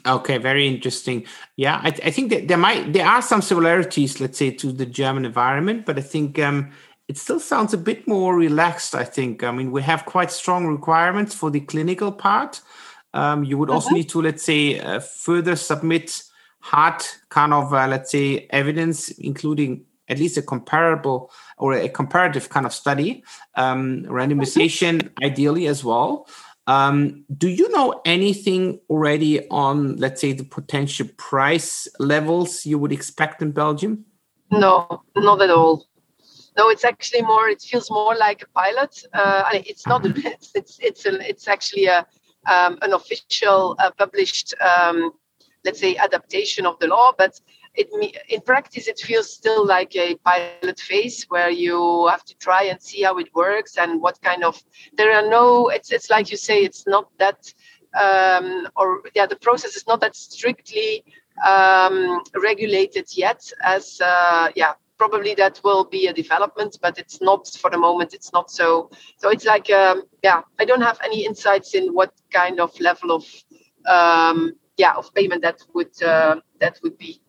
Okay, 0.05 0.37
very 0.37 0.67
interesting. 0.67 1.25
Yeah, 1.55 1.81
I, 1.83 1.87
I 1.87 2.11
think 2.11 2.29
that 2.29 2.47
there 2.47 2.57
might 2.57 2.93
there 2.93 3.07
are 3.07 3.21
some 3.21 3.41
similarities, 3.41 4.19
let's 4.19 4.37
say, 4.37 4.51
to 4.51 4.71
the 4.71 4.85
German 4.85 5.25
environment, 5.25 5.85
but 5.85 5.97
I 5.97 6.01
think 6.01 6.37
um, 6.37 6.71
it 7.07 7.17
still 7.17 7.39
sounds 7.39 7.73
a 7.73 7.77
bit 7.77 8.07
more 8.07 8.35
relaxed. 8.35 8.93
I 8.93 9.03
think. 9.03 9.43
I 9.43 9.51
mean, 9.51 9.71
we 9.71 9.81
have 9.81 10.05
quite 10.05 10.31
strong 10.31 10.67
requirements 10.67 11.33
for 11.33 11.49
the 11.49 11.61
clinical 11.61 12.11
part. 12.11 12.61
Um, 13.13 13.43
you 13.43 13.57
would 13.57 13.69
also 13.69 13.87
mm-hmm. 13.87 13.95
need 13.95 14.09
to, 14.09 14.21
let's 14.21 14.43
say, 14.43 14.79
uh, 14.79 14.99
further 14.99 15.55
submit 15.55 16.21
hard 16.59 17.01
kind 17.29 17.53
of, 17.53 17.73
uh, 17.73 17.87
let's 17.87 18.11
say, 18.11 18.47
evidence, 18.49 19.09
including 19.09 19.85
at 20.07 20.19
least 20.19 20.37
a 20.37 20.41
comparable 20.41 21.31
or 21.57 21.73
a 21.73 21.89
comparative 21.89 22.49
kind 22.49 22.65
of 22.65 22.73
study, 22.73 23.23
um, 23.55 24.03
randomization, 24.03 25.01
mm-hmm. 25.01 25.25
ideally 25.25 25.67
as 25.67 25.83
well. 25.83 26.27
Um, 26.67 27.25
do 27.37 27.47
you 27.47 27.69
know 27.69 28.01
anything 28.05 28.79
already 28.89 29.47
on, 29.49 29.97
let's 29.97 30.21
say, 30.21 30.33
the 30.33 30.43
potential 30.43 31.07
price 31.17 31.87
levels 31.99 32.65
you 32.65 32.79
would 32.79 32.91
expect 32.91 33.41
in 33.41 33.51
Belgium? 33.51 34.05
No, 34.51 35.03
not 35.15 35.41
at 35.41 35.49
all. 35.49 35.85
No, 36.57 36.69
it's 36.69 36.85
actually 36.85 37.21
more. 37.21 37.49
It 37.49 37.61
feels 37.61 37.91
more 37.91 38.15
like 38.15 38.43
a 38.43 38.47
pilot. 38.47 39.03
Uh, 39.13 39.43
it's 39.53 39.85
not. 39.85 40.05
It's 40.25 40.51
it's 40.55 40.79
it's, 40.79 41.05
a, 41.05 41.29
it's 41.29 41.47
actually 41.47 41.85
a 41.85 42.05
um, 42.47 42.77
an 42.81 42.93
official 42.93 43.75
uh, 43.79 43.91
published, 43.97 44.53
um, 44.61 45.11
let's 45.63 45.79
say, 45.79 45.95
adaptation 45.97 46.65
of 46.65 46.79
the 46.79 46.87
law. 46.87 47.11
But 47.17 47.39
it 47.75 47.89
in 48.29 48.41
practice 48.41 48.87
it 48.87 48.99
feels 48.99 49.31
still 49.31 49.65
like 49.65 49.95
a 49.95 50.15
pilot 50.17 50.79
phase 50.79 51.25
where 51.29 51.49
you 51.49 52.07
have 52.07 52.23
to 52.23 52.35
try 52.37 52.63
and 52.63 52.81
see 52.81 53.03
how 53.03 53.17
it 53.17 53.29
works 53.33 53.77
and 53.77 54.01
what 54.01 54.21
kind 54.21 54.43
of 54.43 54.61
there 54.97 55.13
are 55.13 55.27
no 55.29 55.69
it's 55.69 55.91
it's 55.91 56.09
like 56.09 56.31
you 56.31 56.37
say 56.37 56.63
it's 56.63 56.85
not 56.87 57.09
that 57.17 57.53
um, 58.01 58.67
or 58.75 59.01
yeah 59.15 59.25
the 59.25 59.35
process 59.37 59.75
is 59.75 59.87
not 59.87 60.01
that 60.01 60.15
strictly 60.15 61.03
um, 61.47 62.21
regulated 62.41 63.05
yet 63.15 63.41
as 63.63 63.99
uh, 64.01 64.49
yeah 64.55 64.73
probably 64.97 65.35
that 65.35 65.59
will 65.63 65.83
be 65.83 66.07
a 66.07 66.13
development 66.13 66.77
but 66.81 66.97
it's 66.97 67.21
not 67.21 67.47
for 67.47 67.69
the 67.69 67.77
moment 67.77 68.13
it's 68.13 68.31
not 68.31 68.49
so 68.49 68.89
so 69.17 69.29
it's 69.29 69.45
like 69.45 69.69
um, 69.71 70.03
yeah 70.23 70.41
i 70.59 70.65
don't 70.65 70.81
have 70.81 70.99
any 71.03 71.25
insights 71.25 71.75
in 71.75 71.93
what 71.93 72.13
kind 72.31 72.59
of 72.59 72.77
level 72.79 73.11
of 73.11 73.25
um, 73.87 74.53
yeah 74.77 74.93
of 74.93 75.13
payment 75.13 75.41
that 75.41 75.61
would 75.73 76.01
uh, 76.01 76.35
that 76.59 76.79
would 76.81 76.97
be 76.97 77.21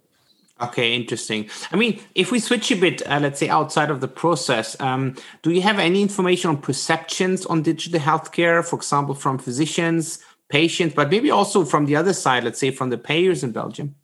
Okay, 0.59 0.95
interesting. 0.95 1.51
I 1.71 1.77
mean, 1.77 2.01
if 2.15 2.33
we 2.33 2.41
switch 2.41 2.71
a 2.71 2.77
bit, 2.77 3.03
uh, 3.07 3.19
let's 3.21 3.39
say 3.39 3.49
outside 3.49 3.91
of 3.91 4.01
the 4.01 4.09
process, 4.09 4.75
um, 4.81 5.15
do 5.43 5.51
you 5.51 5.61
have 5.61 5.79
any 5.79 6.01
information 6.01 6.49
on 6.49 6.57
perceptions 6.57 7.45
on 7.45 7.61
digital 7.61 8.01
healthcare, 8.01 8.65
for 8.65 8.77
example, 8.77 9.15
from 9.15 9.37
physicians, 9.37 10.19
patients, 10.49 10.95
but 10.95 11.11
maybe 11.11 11.31
also 11.31 11.65
from 11.65 11.85
the 11.85 11.95
other 11.95 12.15
side, 12.15 12.45
let's 12.45 12.59
say 12.59 12.71
from 12.71 12.89
the 12.89 12.97
payers 12.97 13.45
in 13.45 13.53
Belgium? 13.53 13.95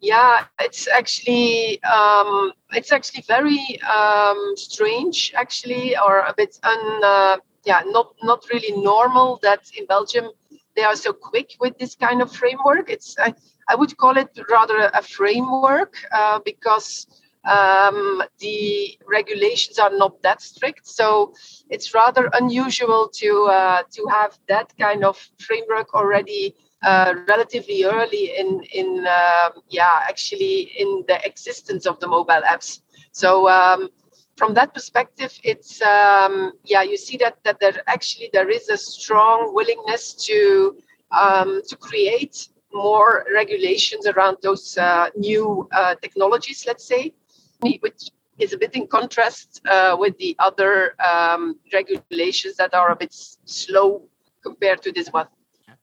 Yeah, 0.00 0.44
it's 0.60 0.88
actually 0.88 1.82
um, 1.82 2.52
it's 2.70 2.92
actually 2.92 3.24
very 3.26 3.80
um, 3.82 4.54
strange, 4.56 5.32
actually, 5.36 5.96
or 5.98 6.20
a 6.20 6.32
bit 6.34 6.58
un, 6.62 7.04
uh, 7.04 7.36
yeah, 7.64 7.82
not 7.86 8.14
not 8.22 8.44
really 8.50 8.80
normal 8.80 9.40
that 9.42 9.70
in 9.76 9.84
Belgium 9.86 10.30
they 10.76 10.84
are 10.84 10.94
so 10.94 11.12
quick 11.12 11.54
with 11.58 11.76
this 11.78 11.96
kind 11.96 12.22
of 12.22 12.32
framework. 12.32 12.88
It's 12.88 13.16
I, 13.18 13.34
I 13.68 13.74
would 13.76 13.96
call 13.96 14.16
it 14.16 14.30
rather 14.50 14.90
a 14.94 15.02
framework 15.02 15.94
uh, 16.12 16.40
because 16.44 17.06
um, 17.44 18.22
the 18.38 18.98
regulations 19.06 19.78
are 19.78 19.90
not 19.90 20.22
that 20.22 20.40
strict. 20.42 20.86
So 20.86 21.32
it's 21.70 21.94
rather 21.94 22.30
unusual 22.34 23.08
to 23.14 23.44
uh, 23.46 23.82
to 23.92 24.06
have 24.10 24.38
that 24.48 24.72
kind 24.78 25.04
of 25.04 25.16
framework 25.38 25.94
already 25.94 26.54
uh, 26.82 27.14
relatively 27.28 27.84
early 27.84 28.36
in 28.38 28.62
in 28.72 29.06
um, 29.06 29.62
yeah 29.68 30.00
actually 30.08 30.70
in 30.78 31.04
the 31.08 31.18
existence 31.24 31.86
of 31.86 31.98
the 32.00 32.06
mobile 32.08 32.42
apps. 32.46 32.80
So 33.12 33.48
um, 33.48 33.88
from 34.36 34.54
that 34.54 34.74
perspective, 34.74 35.32
it's 35.42 35.80
um, 35.82 36.52
yeah 36.64 36.82
you 36.82 36.96
see 36.96 37.16
that 37.18 37.38
that 37.44 37.60
there 37.60 37.82
actually 37.86 38.30
there 38.32 38.48
is 38.50 38.68
a 38.68 38.76
strong 38.76 39.54
willingness 39.54 40.14
to 40.26 40.76
um, 41.10 41.62
to 41.68 41.76
create 41.76 42.48
more 42.72 43.24
regulations 43.32 44.06
around 44.06 44.36
those 44.42 44.76
uh, 44.78 45.08
new 45.16 45.68
uh, 45.72 45.94
technologies, 46.02 46.64
let's 46.66 46.86
say, 46.86 47.14
which 47.60 48.10
is 48.38 48.52
a 48.52 48.58
bit 48.58 48.74
in 48.74 48.86
contrast 48.86 49.60
uh, 49.68 49.96
with 49.98 50.16
the 50.18 50.36
other 50.38 50.94
um, 51.02 51.58
regulations 51.72 52.56
that 52.56 52.74
are 52.74 52.90
a 52.90 52.96
bit 52.96 53.14
slow 53.44 54.02
compared 54.42 54.82
to 54.82 54.92
this 54.92 55.08
one. 55.08 55.26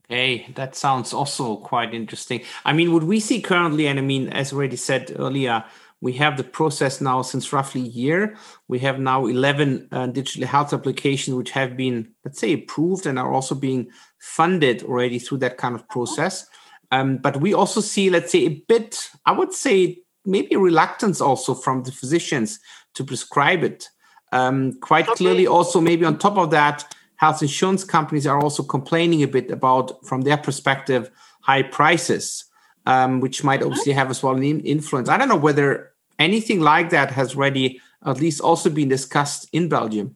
Okay, 0.05 0.47
that 0.55 0.75
sounds 0.75 1.13
also 1.13 1.57
quite 1.57 1.93
interesting. 1.93 2.41
I 2.63 2.73
mean, 2.73 2.93
what 2.93 3.03
we 3.03 3.19
see 3.19 3.41
currently, 3.41 3.87
and 3.87 3.97
I 3.97 4.03
mean, 4.03 4.29
as 4.29 4.53
already 4.53 4.75
said 4.75 5.15
earlier, 5.17 5.65
we 5.99 6.13
have 6.13 6.37
the 6.37 6.43
process 6.43 7.01
now 7.01 7.23
since 7.23 7.51
roughly 7.51 7.81
a 7.81 7.85
year. 7.85 8.37
We 8.67 8.79
have 8.79 8.99
now 8.99 9.25
11 9.25 9.87
uh, 9.91 10.07
digital 10.07 10.47
health 10.47 10.73
applications 10.73 11.35
which 11.35 11.51
have 11.51 11.75
been, 11.75 12.11
let's 12.23 12.39
say, 12.39 12.53
approved 12.53 13.07
and 13.07 13.17
are 13.17 13.31
also 13.31 13.55
being 13.55 13.89
funded 14.19 14.83
already 14.83 15.17
through 15.17 15.39
that 15.39 15.57
kind 15.57 15.73
of 15.73 15.87
process. 15.89 16.47
Um, 16.95 17.17
but 17.17 17.41
we 17.41 17.53
also 17.53 17.81
see, 17.81 18.09
let's 18.09 18.31
say, 18.31 18.43
a 18.45 18.63
bit, 18.67 19.09
I 19.25 19.31
would 19.37 19.53
say, 19.53 19.99
maybe 20.23 20.55
reluctance 20.55 21.19
also 21.19 21.53
from 21.53 21.83
the 21.83 21.91
physicians 21.91 22.59
to 22.93 23.03
prescribe 23.03 23.63
it. 23.63 23.89
Um, 24.31 24.57
quite 24.79 25.07
okay. 25.07 25.17
clearly, 25.17 25.47
also, 25.47 25.81
maybe 25.81 26.05
on 26.05 26.17
top 26.17 26.37
of 26.37 26.51
that, 26.51 26.77
health 27.17 27.41
insurance 27.41 27.83
companies 27.83 28.27
are 28.27 28.39
also 28.39 28.63
complaining 28.63 29.23
a 29.23 29.27
bit 29.27 29.51
about, 29.51 30.05
from 30.05 30.21
their 30.21 30.37
perspective, 30.37 31.11
high 31.41 31.63
prices, 31.63 32.45
um, 32.85 33.19
which 33.19 33.43
might 33.43 33.59
mm-hmm. 33.59 33.67
obviously 33.67 33.93
have 33.93 34.09
as 34.09 34.23
well 34.23 34.35
an 34.35 34.43
influence. 34.43 35.09
I 35.09 35.17
don't 35.17 35.29
know 35.29 35.35
whether 35.47 35.91
anything 36.17 36.61
like 36.61 36.89
that 36.91 37.11
has 37.11 37.35
already 37.35 37.81
at 38.05 38.19
least 38.21 38.39
also 38.39 38.69
been 38.69 38.89
discussed 38.89 39.49
in 39.51 39.67
Belgium. 39.67 40.15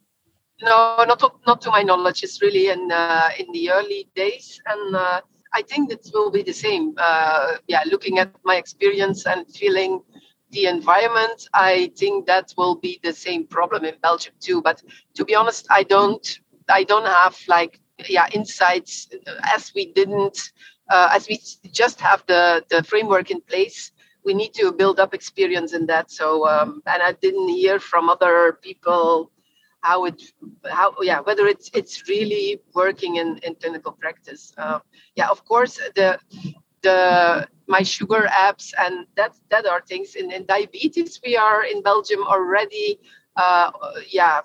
No, 0.62 1.04
not 1.08 1.18
to, 1.20 1.28
not 1.46 1.60
to 1.62 1.70
my 1.70 1.82
knowledge. 1.82 2.22
It's 2.22 2.40
really 2.42 2.68
in 2.68 2.82
uh, 2.92 3.30
in 3.40 3.46
the 3.52 3.70
early 3.70 4.10
days, 4.14 4.60
and 4.66 4.94
uh, 4.94 5.20
I 5.52 5.62
think 5.62 5.92
it 5.92 6.06
will 6.14 6.30
be 6.30 6.42
the 6.42 6.52
same. 6.52 6.94
Uh, 6.98 7.56
yeah, 7.68 7.82
looking 7.86 8.18
at 8.18 8.30
my 8.44 8.56
experience 8.56 9.26
and 9.26 9.46
feeling 9.48 10.02
the 10.50 10.66
environment, 10.66 11.48
I 11.54 11.92
think 11.96 12.26
that 12.26 12.54
will 12.56 12.76
be 12.76 13.00
the 13.02 13.12
same 13.12 13.46
problem 13.46 13.84
in 13.84 13.94
Belgium 14.02 14.34
too. 14.40 14.62
But 14.62 14.82
to 15.14 15.24
be 15.24 15.34
honest, 15.34 15.66
I 15.70 15.82
don't 15.84 16.40
I 16.68 16.84
don't 16.84 17.06
have 17.06 17.36
like 17.48 17.80
yeah 18.08 18.28
insights 18.32 19.08
as 19.54 19.72
we 19.74 19.92
didn't 19.92 20.52
uh, 20.90 21.08
as 21.12 21.28
we 21.28 21.38
just 21.70 22.00
have 22.00 22.24
the 22.26 22.64
the 22.70 22.82
framework 22.82 23.30
in 23.30 23.40
place 23.42 23.92
we 24.24 24.34
need 24.34 24.52
to 24.54 24.72
build 24.72 25.00
up 25.00 25.14
experience 25.14 25.72
in 25.72 25.86
that 25.86 26.10
so 26.10 26.46
um, 26.48 26.82
and 26.86 27.02
i 27.02 27.12
didn't 27.12 27.48
hear 27.48 27.78
from 27.78 28.08
other 28.08 28.58
people 28.62 29.30
how 29.82 30.04
it 30.04 30.22
how 30.68 30.94
yeah 31.02 31.20
whether 31.20 31.46
it's 31.46 31.70
it's 31.74 32.08
really 32.08 32.60
working 32.74 33.16
in 33.16 33.38
in 33.38 33.54
clinical 33.54 33.92
practice. 33.92 34.52
Uh, 34.58 34.80
yeah 35.16 35.28
of 35.28 35.44
course 35.44 35.80
the 35.96 36.18
the 36.82 37.46
mySugr 37.68 38.26
apps 38.28 38.72
and 38.78 39.06
that 39.16 39.34
that 39.50 39.66
are 39.66 39.82
things 39.82 40.14
in, 40.14 40.30
in 40.32 40.44
diabetes 40.46 41.20
we 41.24 41.36
are 41.36 41.64
in 41.64 41.82
belgium 41.82 42.22
already 42.26 42.98
uh, 43.36 43.70
yeah 44.08 44.40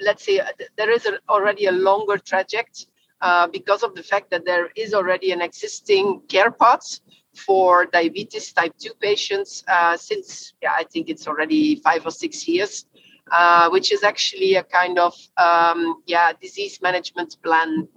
let's 0.00 0.24
say 0.24 0.38
uh, 0.38 0.46
there 0.76 0.90
is 0.90 1.06
a, 1.06 1.18
already 1.28 1.66
a 1.66 1.72
longer 1.72 2.18
trajectory 2.18 2.86
uh, 3.20 3.46
because 3.46 3.82
of 3.82 3.94
the 3.94 4.02
fact 4.02 4.30
that 4.30 4.44
there 4.44 4.68
is 4.76 4.94
already 4.94 5.30
an 5.32 5.40
existing 5.40 6.20
care 6.28 6.50
path 6.50 7.00
for 7.34 7.86
diabetes 7.86 8.52
type 8.52 8.74
2 8.78 8.90
patients 9.00 9.64
uh, 9.68 9.96
since 9.96 10.52
yeah 10.62 10.72
i 10.76 10.84
think 10.84 11.08
it's 11.08 11.26
already 11.26 11.76
five 11.76 12.04
or 12.04 12.10
six 12.10 12.46
years 12.46 12.86
uh, 13.30 13.70
which 13.70 13.92
is 13.92 14.02
actually 14.02 14.56
a 14.56 14.64
kind 14.64 14.98
of 14.98 15.14
um, 15.36 16.02
yeah 16.06 16.32
disease 16.40 16.80
management 16.82 17.36
plan 17.42 17.88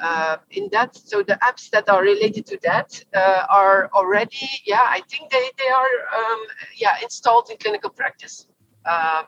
uh, 0.00 0.36
in 0.50 0.68
that. 0.72 0.96
So 0.96 1.22
the 1.22 1.38
apps 1.42 1.70
that 1.70 1.88
are 1.88 2.02
related 2.02 2.46
to 2.46 2.58
that 2.62 3.02
uh, 3.14 3.46
are 3.48 3.90
already 3.94 4.48
yeah 4.66 4.84
I 4.84 5.00
think 5.10 5.30
they 5.30 5.50
they 5.58 5.68
are 5.68 5.94
um, 6.18 6.40
yeah 6.76 6.96
installed 7.02 7.50
in 7.50 7.56
clinical 7.56 7.90
practice. 7.90 8.46
Um, 8.84 9.24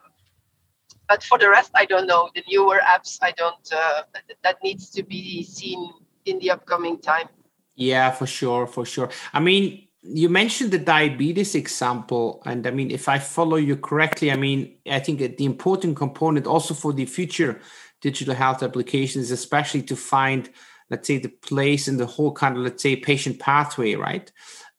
but 1.07 1.23
for 1.23 1.37
the 1.37 1.49
rest, 1.49 1.71
I 1.73 1.85
don't 1.85 2.05
know. 2.05 2.29
The 2.35 2.43
newer 2.49 2.81
apps, 2.83 3.17
I 3.21 3.31
don't. 3.31 3.71
Uh, 3.71 4.03
that 4.43 4.57
needs 4.61 4.89
to 4.91 5.03
be 5.03 5.43
seen 5.43 5.89
in 6.25 6.37
the 6.39 6.51
upcoming 6.51 6.99
time. 6.99 7.29
Yeah, 7.75 8.11
for 8.11 8.27
sure, 8.27 8.67
for 8.67 8.85
sure. 8.85 9.09
I 9.33 9.39
mean, 9.39 9.86
you 10.09 10.29
mentioned 10.29 10.71
the 10.71 10.79
diabetes 10.79 11.55
example 11.55 12.41
and 12.45 12.65
i 12.65 12.71
mean 12.71 12.91
if 12.91 13.09
i 13.09 13.19
follow 13.19 13.57
you 13.57 13.75
correctly 13.75 14.31
i 14.31 14.35
mean 14.35 14.73
i 14.89 14.99
think 14.99 15.19
the 15.19 15.45
important 15.45 15.95
component 15.95 16.47
also 16.47 16.73
for 16.73 16.93
the 16.93 17.05
future 17.05 17.59
digital 18.01 18.33
health 18.33 18.63
applications 18.63 19.31
especially 19.31 19.81
to 19.81 19.95
find 19.95 20.49
let's 20.89 21.07
say 21.07 21.17
the 21.17 21.29
place 21.29 21.87
in 21.87 21.97
the 21.97 22.05
whole 22.05 22.31
kind 22.31 22.55
of 22.55 22.63
let's 22.63 22.81
say 22.81 22.95
patient 22.95 23.39
pathway 23.39 23.95
right? 23.95 24.31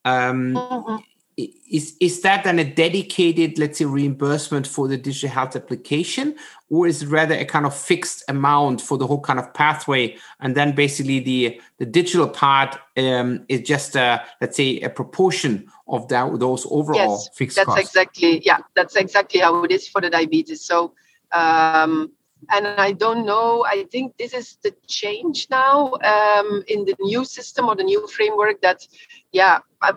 Um, 0.05 0.55
mm-hmm 0.55 0.97
is 1.38 1.96
is 2.01 2.20
that 2.22 2.42
then 2.42 2.59
a 2.59 2.64
dedicated 2.64 3.59
let's 3.59 3.79
say 3.79 3.85
reimbursement 3.85 4.66
for 4.66 4.88
the 4.88 4.96
digital 4.96 5.29
health 5.29 5.55
application 5.55 6.35
or 6.68 6.87
is 6.88 7.03
it 7.03 7.09
rather 7.09 7.35
a 7.37 7.44
kind 7.44 7.64
of 7.64 7.74
fixed 7.74 8.24
amount 8.29 8.81
for 8.81 8.98
the 8.98 9.07
whole 9.07 9.20
kind 9.20 9.38
of 9.38 9.55
pathway 9.55 10.16
and 10.40 10.57
then 10.57 10.74
basically 10.74 11.20
the 11.20 11.61
the 11.79 11.87
digital 11.87 12.29
part 12.29 12.77
um, 12.96 13.44
is 13.48 13.61
just 13.61 13.94
a 13.94 14.20
let's 14.40 14.57
say 14.57 14.81
a 14.81 14.90
proportion 14.90 15.70
of 15.87 16.09
that 16.09 16.38
those 16.40 16.66
overall 16.70 17.12
yes, 17.12 17.29
fixed 17.35 17.57
that's 17.57 17.66
costs. 17.66 17.83
exactly 17.83 18.40
yeah 18.44 18.59
that's 18.74 18.96
exactly 18.96 19.40
how 19.40 19.62
it 19.62 19.70
is 19.70 19.87
for 19.87 20.01
the 20.01 20.11
diabetes 20.11 20.64
so 20.64 20.92
um, 21.31 22.11
and 22.51 22.66
I 22.68 22.92
don't 22.92 23.27
know. 23.27 23.64
I 23.64 23.85
think 23.90 24.16
this 24.16 24.33
is 24.33 24.59
the 24.62 24.72
change 24.87 25.48
now 25.51 25.94
um, 26.05 26.62
in 26.68 26.85
the 26.85 26.94
new 27.01 27.24
system 27.24 27.66
or 27.66 27.74
the 27.74 27.83
new 27.83 28.07
framework. 28.07 28.62
That, 28.62 28.87
yeah, 29.33 29.59
I, 29.83 29.92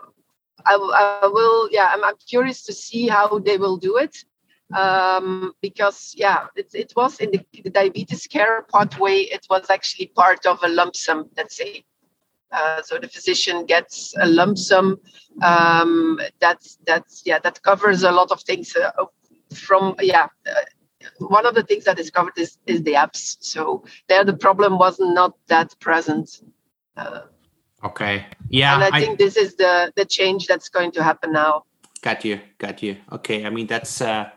I 0.65 1.29
will, 1.31 1.69
yeah, 1.71 1.89
I'm, 1.93 2.03
I'm, 2.03 2.15
curious 2.27 2.63
to 2.63 2.73
see 2.73 3.07
how 3.07 3.39
they 3.39 3.57
will 3.57 3.77
do 3.77 3.97
it. 3.97 4.23
Um, 4.73 5.51
because, 5.61 6.13
yeah, 6.15 6.47
it, 6.55 6.69
it 6.73 6.93
was 6.95 7.19
in 7.19 7.31
the, 7.31 7.45
the, 7.61 7.69
diabetes 7.69 8.25
care 8.27 8.65
pathway, 8.73 9.19
it 9.19 9.45
was 9.49 9.69
actually 9.69 10.07
part 10.07 10.45
of 10.45 10.63
a 10.63 10.69
lump 10.69 10.95
sum, 10.95 11.29
let's 11.35 11.57
say. 11.57 11.83
Uh, 12.51 12.81
so 12.81 12.97
the 12.97 13.07
physician 13.07 13.65
gets 13.65 14.13
a 14.19 14.27
lump 14.27 14.57
sum 14.57 14.99
um, 15.41 16.19
that's 16.41 16.77
that's 16.85 17.23
yeah 17.25 17.39
that 17.39 17.61
covers 17.61 18.03
a 18.03 18.11
lot 18.11 18.29
of 18.29 18.41
things 18.41 18.75
uh, 18.75 18.91
from 19.53 19.95
yeah 20.01 20.27
uh, 20.45 21.05
one 21.19 21.45
of 21.45 21.55
the 21.55 21.63
things 21.63 21.85
that 21.85 21.97
is 21.97 22.11
covered 22.11 22.37
is, 22.37 22.57
is 22.67 22.83
the 22.83 22.91
apps 22.91 23.37
so 23.39 23.85
there 24.09 24.25
the 24.25 24.35
problem 24.35 24.77
was 24.77 24.99
not 24.99 25.33
that 25.47 25.73
present 25.79 26.41
uh, 26.97 27.21
Okay. 27.83 28.25
Yeah. 28.49 28.75
And 28.75 28.83
I, 28.83 28.97
I 28.97 29.01
think 29.01 29.17
this 29.17 29.37
is 29.37 29.55
the 29.55 29.91
the 29.95 30.05
change 30.05 30.47
that's 30.47 30.69
going 30.69 30.91
to 30.93 31.03
happen 31.03 31.31
now. 31.33 31.63
Got 32.01 32.25
you. 32.25 32.39
Got 32.57 32.83
you. 32.83 32.97
Okay. 33.11 33.45
I 33.45 33.49
mean 33.49 33.67
that's 33.67 34.01
uh 34.01 34.29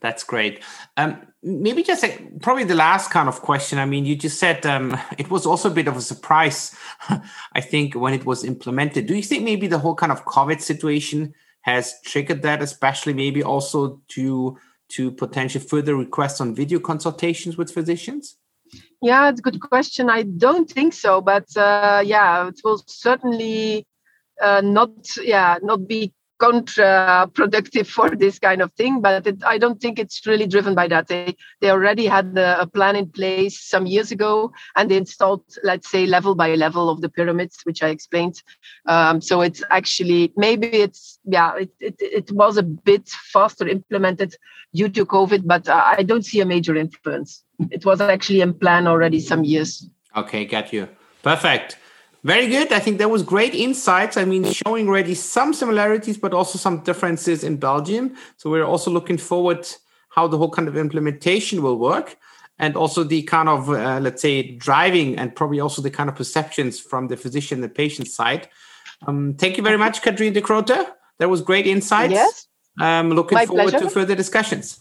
that's 0.00 0.24
great. 0.24 0.62
Um, 0.96 1.26
maybe 1.42 1.82
just 1.82 2.04
a, 2.04 2.18
probably 2.40 2.64
the 2.64 2.74
last 2.74 3.10
kind 3.10 3.28
of 3.28 3.40
question. 3.40 3.78
I 3.78 3.86
mean, 3.86 4.04
you 4.04 4.16
just 4.16 4.38
said 4.38 4.64
um, 4.66 4.96
it 5.18 5.30
was 5.30 5.46
also 5.46 5.70
a 5.70 5.74
bit 5.74 5.88
of 5.88 5.96
a 5.96 6.00
surprise, 6.00 6.74
I 7.52 7.60
think, 7.60 7.94
when 7.94 8.14
it 8.14 8.24
was 8.24 8.44
implemented. 8.44 9.06
Do 9.06 9.14
you 9.14 9.22
think 9.22 9.44
maybe 9.44 9.66
the 9.66 9.78
whole 9.78 9.94
kind 9.94 10.12
of 10.12 10.24
COVID 10.24 10.60
situation 10.60 11.34
has 11.62 11.94
triggered 12.04 12.42
that, 12.42 12.62
especially 12.62 13.14
maybe 13.14 13.42
also 13.42 14.00
to 14.08 14.58
to 14.88 15.10
potential 15.10 15.60
further 15.60 15.96
requests 15.96 16.40
on 16.40 16.54
video 16.54 16.78
consultations 16.78 17.56
with 17.56 17.70
physicians? 17.70 18.36
Yeah, 19.02 19.28
it's 19.28 19.40
a 19.40 19.42
good 19.42 19.60
question. 19.60 20.08
I 20.08 20.22
don't 20.22 20.70
think 20.70 20.92
so, 20.92 21.20
but 21.20 21.54
uh, 21.56 22.02
yeah, 22.04 22.46
it 22.46 22.60
will 22.62 22.80
certainly 22.86 23.84
uh, 24.40 24.60
not 24.60 25.16
yeah 25.16 25.58
not 25.60 25.88
be 25.88 26.12
counterproductive 26.42 27.86
for 27.86 28.10
this 28.10 28.38
kind 28.38 28.60
of 28.60 28.72
thing. 28.72 29.00
But 29.00 29.26
it, 29.26 29.44
I 29.44 29.58
don't 29.58 29.80
think 29.80 29.98
it's 29.98 30.26
really 30.26 30.46
driven 30.46 30.74
by 30.74 30.88
that. 30.88 31.06
They 31.06 31.36
they 31.60 31.70
already 31.70 32.06
had 32.06 32.36
a, 32.36 32.62
a, 32.62 32.66
plan 32.66 32.96
in 32.96 33.08
place 33.08 33.60
some 33.60 33.86
years 33.86 34.10
ago, 34.10 34.52
and 34.76 34.90
they 34.90 34.96
installed, 34.96 35.44
let's 35.62 35.90
say, 35.90 36.06
level 36.06 36.34
by 36.34 36.54
level 36.54 36.90
of 36.90 37.00
the 37.00 37.08
pyramids, 37.08 37.60
which 37.64 37.82
I 37.82 37.88
explained. 37.88 38.42
Um, 38.86 39.20
so 39.20 39.40
it's 39.40 39.62
actually 39.70 40.32
maybe 40.36 40.66
it's 40.66 41.18
yeah 41.24 41.56
it, 41.56 41.70
it 41.80 41.96
it 42.00 42.32
was 42.32 42.56
a 42.56 42.62
bit 42.62 43.08
faster 43.08 43.68
implemented 43.68 44.34
due 44.74 44.88
to 44.88 45.06
COVID, 45.06 45.46
but 45.46 45.68
I 45.68 46.02
don't 46.02 46.24
see 46.24 46.40
a 46.40 46.46
major 46.46 46.74
influence. 46.74 47.44
It 47.70 47.84
was 47.84 48.00
actually 48.00 48.40
in 48.40 48.54
plan 48.54 48.86
already 48.86 49.20
some 49.20 49.44
years. 49.44 49.88
Okay, 50.16 50.44
got 50.44 50.72
you. 50.72 50.88
Perfect. 51.22 51.76
Very 52.24 52.46
good. 52.46 52.72
I 52.72 52.78
think 52.78 52.98
that 52.98 53.10
was 53.10 53.22
great 53.22 53.54
insights. 53.54 54.16
I 54.16 54.24
mean, 54.24 54.44
showing 54.44 54.86
already 54.88 55.14
some 55.14 55.52
similarities, 55.52 56.16
but 56.16 56.32
also 56.32 56.56
some 56.56 56.80
differences 56.84 57.42
in 57.42 57.56
Belgium. 57.56 58.14
So 58.36 58.48
we're 58.48 58.64
also 58.64 58.90
looking 58.92 59.18
forward 59.18 59.66
how 60.10 60.28
the 60.28 60.38
whole 60.38 60.50
kind 60.50 60.68
of 60.68 60.76
implementation 60.76 61.62
will 61.62 61.78
work 61.78 62.16
and 62.58 62.76
also 62.76 63.02
the 63.02 63.22
kind 63.22 63.48
of 63.48 63.70
uh, 63.70 63.98
let's 64.00 64.22
say 64.22 64.52
driving 64.52 65.18
and 65.18 65.34
probably 65.34 65.60
also 65.60 65.82
the 65.82 65.90
kind 65.90 66.08
of 66.08 66.16
perceptions 66.16 66.78
from 66.78 67.08
the 67.08 67.16
physician 67.16 67.62
and 67.62 67.74
patient 67.74 68.08
side 68.08 68.48
um, 69.06 69.34
thank 69.34 69.56
you 69.56 69.62
very 69.62 69.78
much 69.78 70.02
Katrien 70.02 70.32
de 70.32 70.40
Grote 70.40 70.78
that 71.18 71.28
was 71.28 71.40
great 71.40 71.66
insights 71.66 72.12
yes 72.12 72.46
um, 72.80 73.10
looking 73.10 73.36
My 73.36 73.46
forward 73.46 73.70
pleasure. 73.70 73.84
to 73.86 73.90
further 73.90 74.14
discussions 74.14 74.80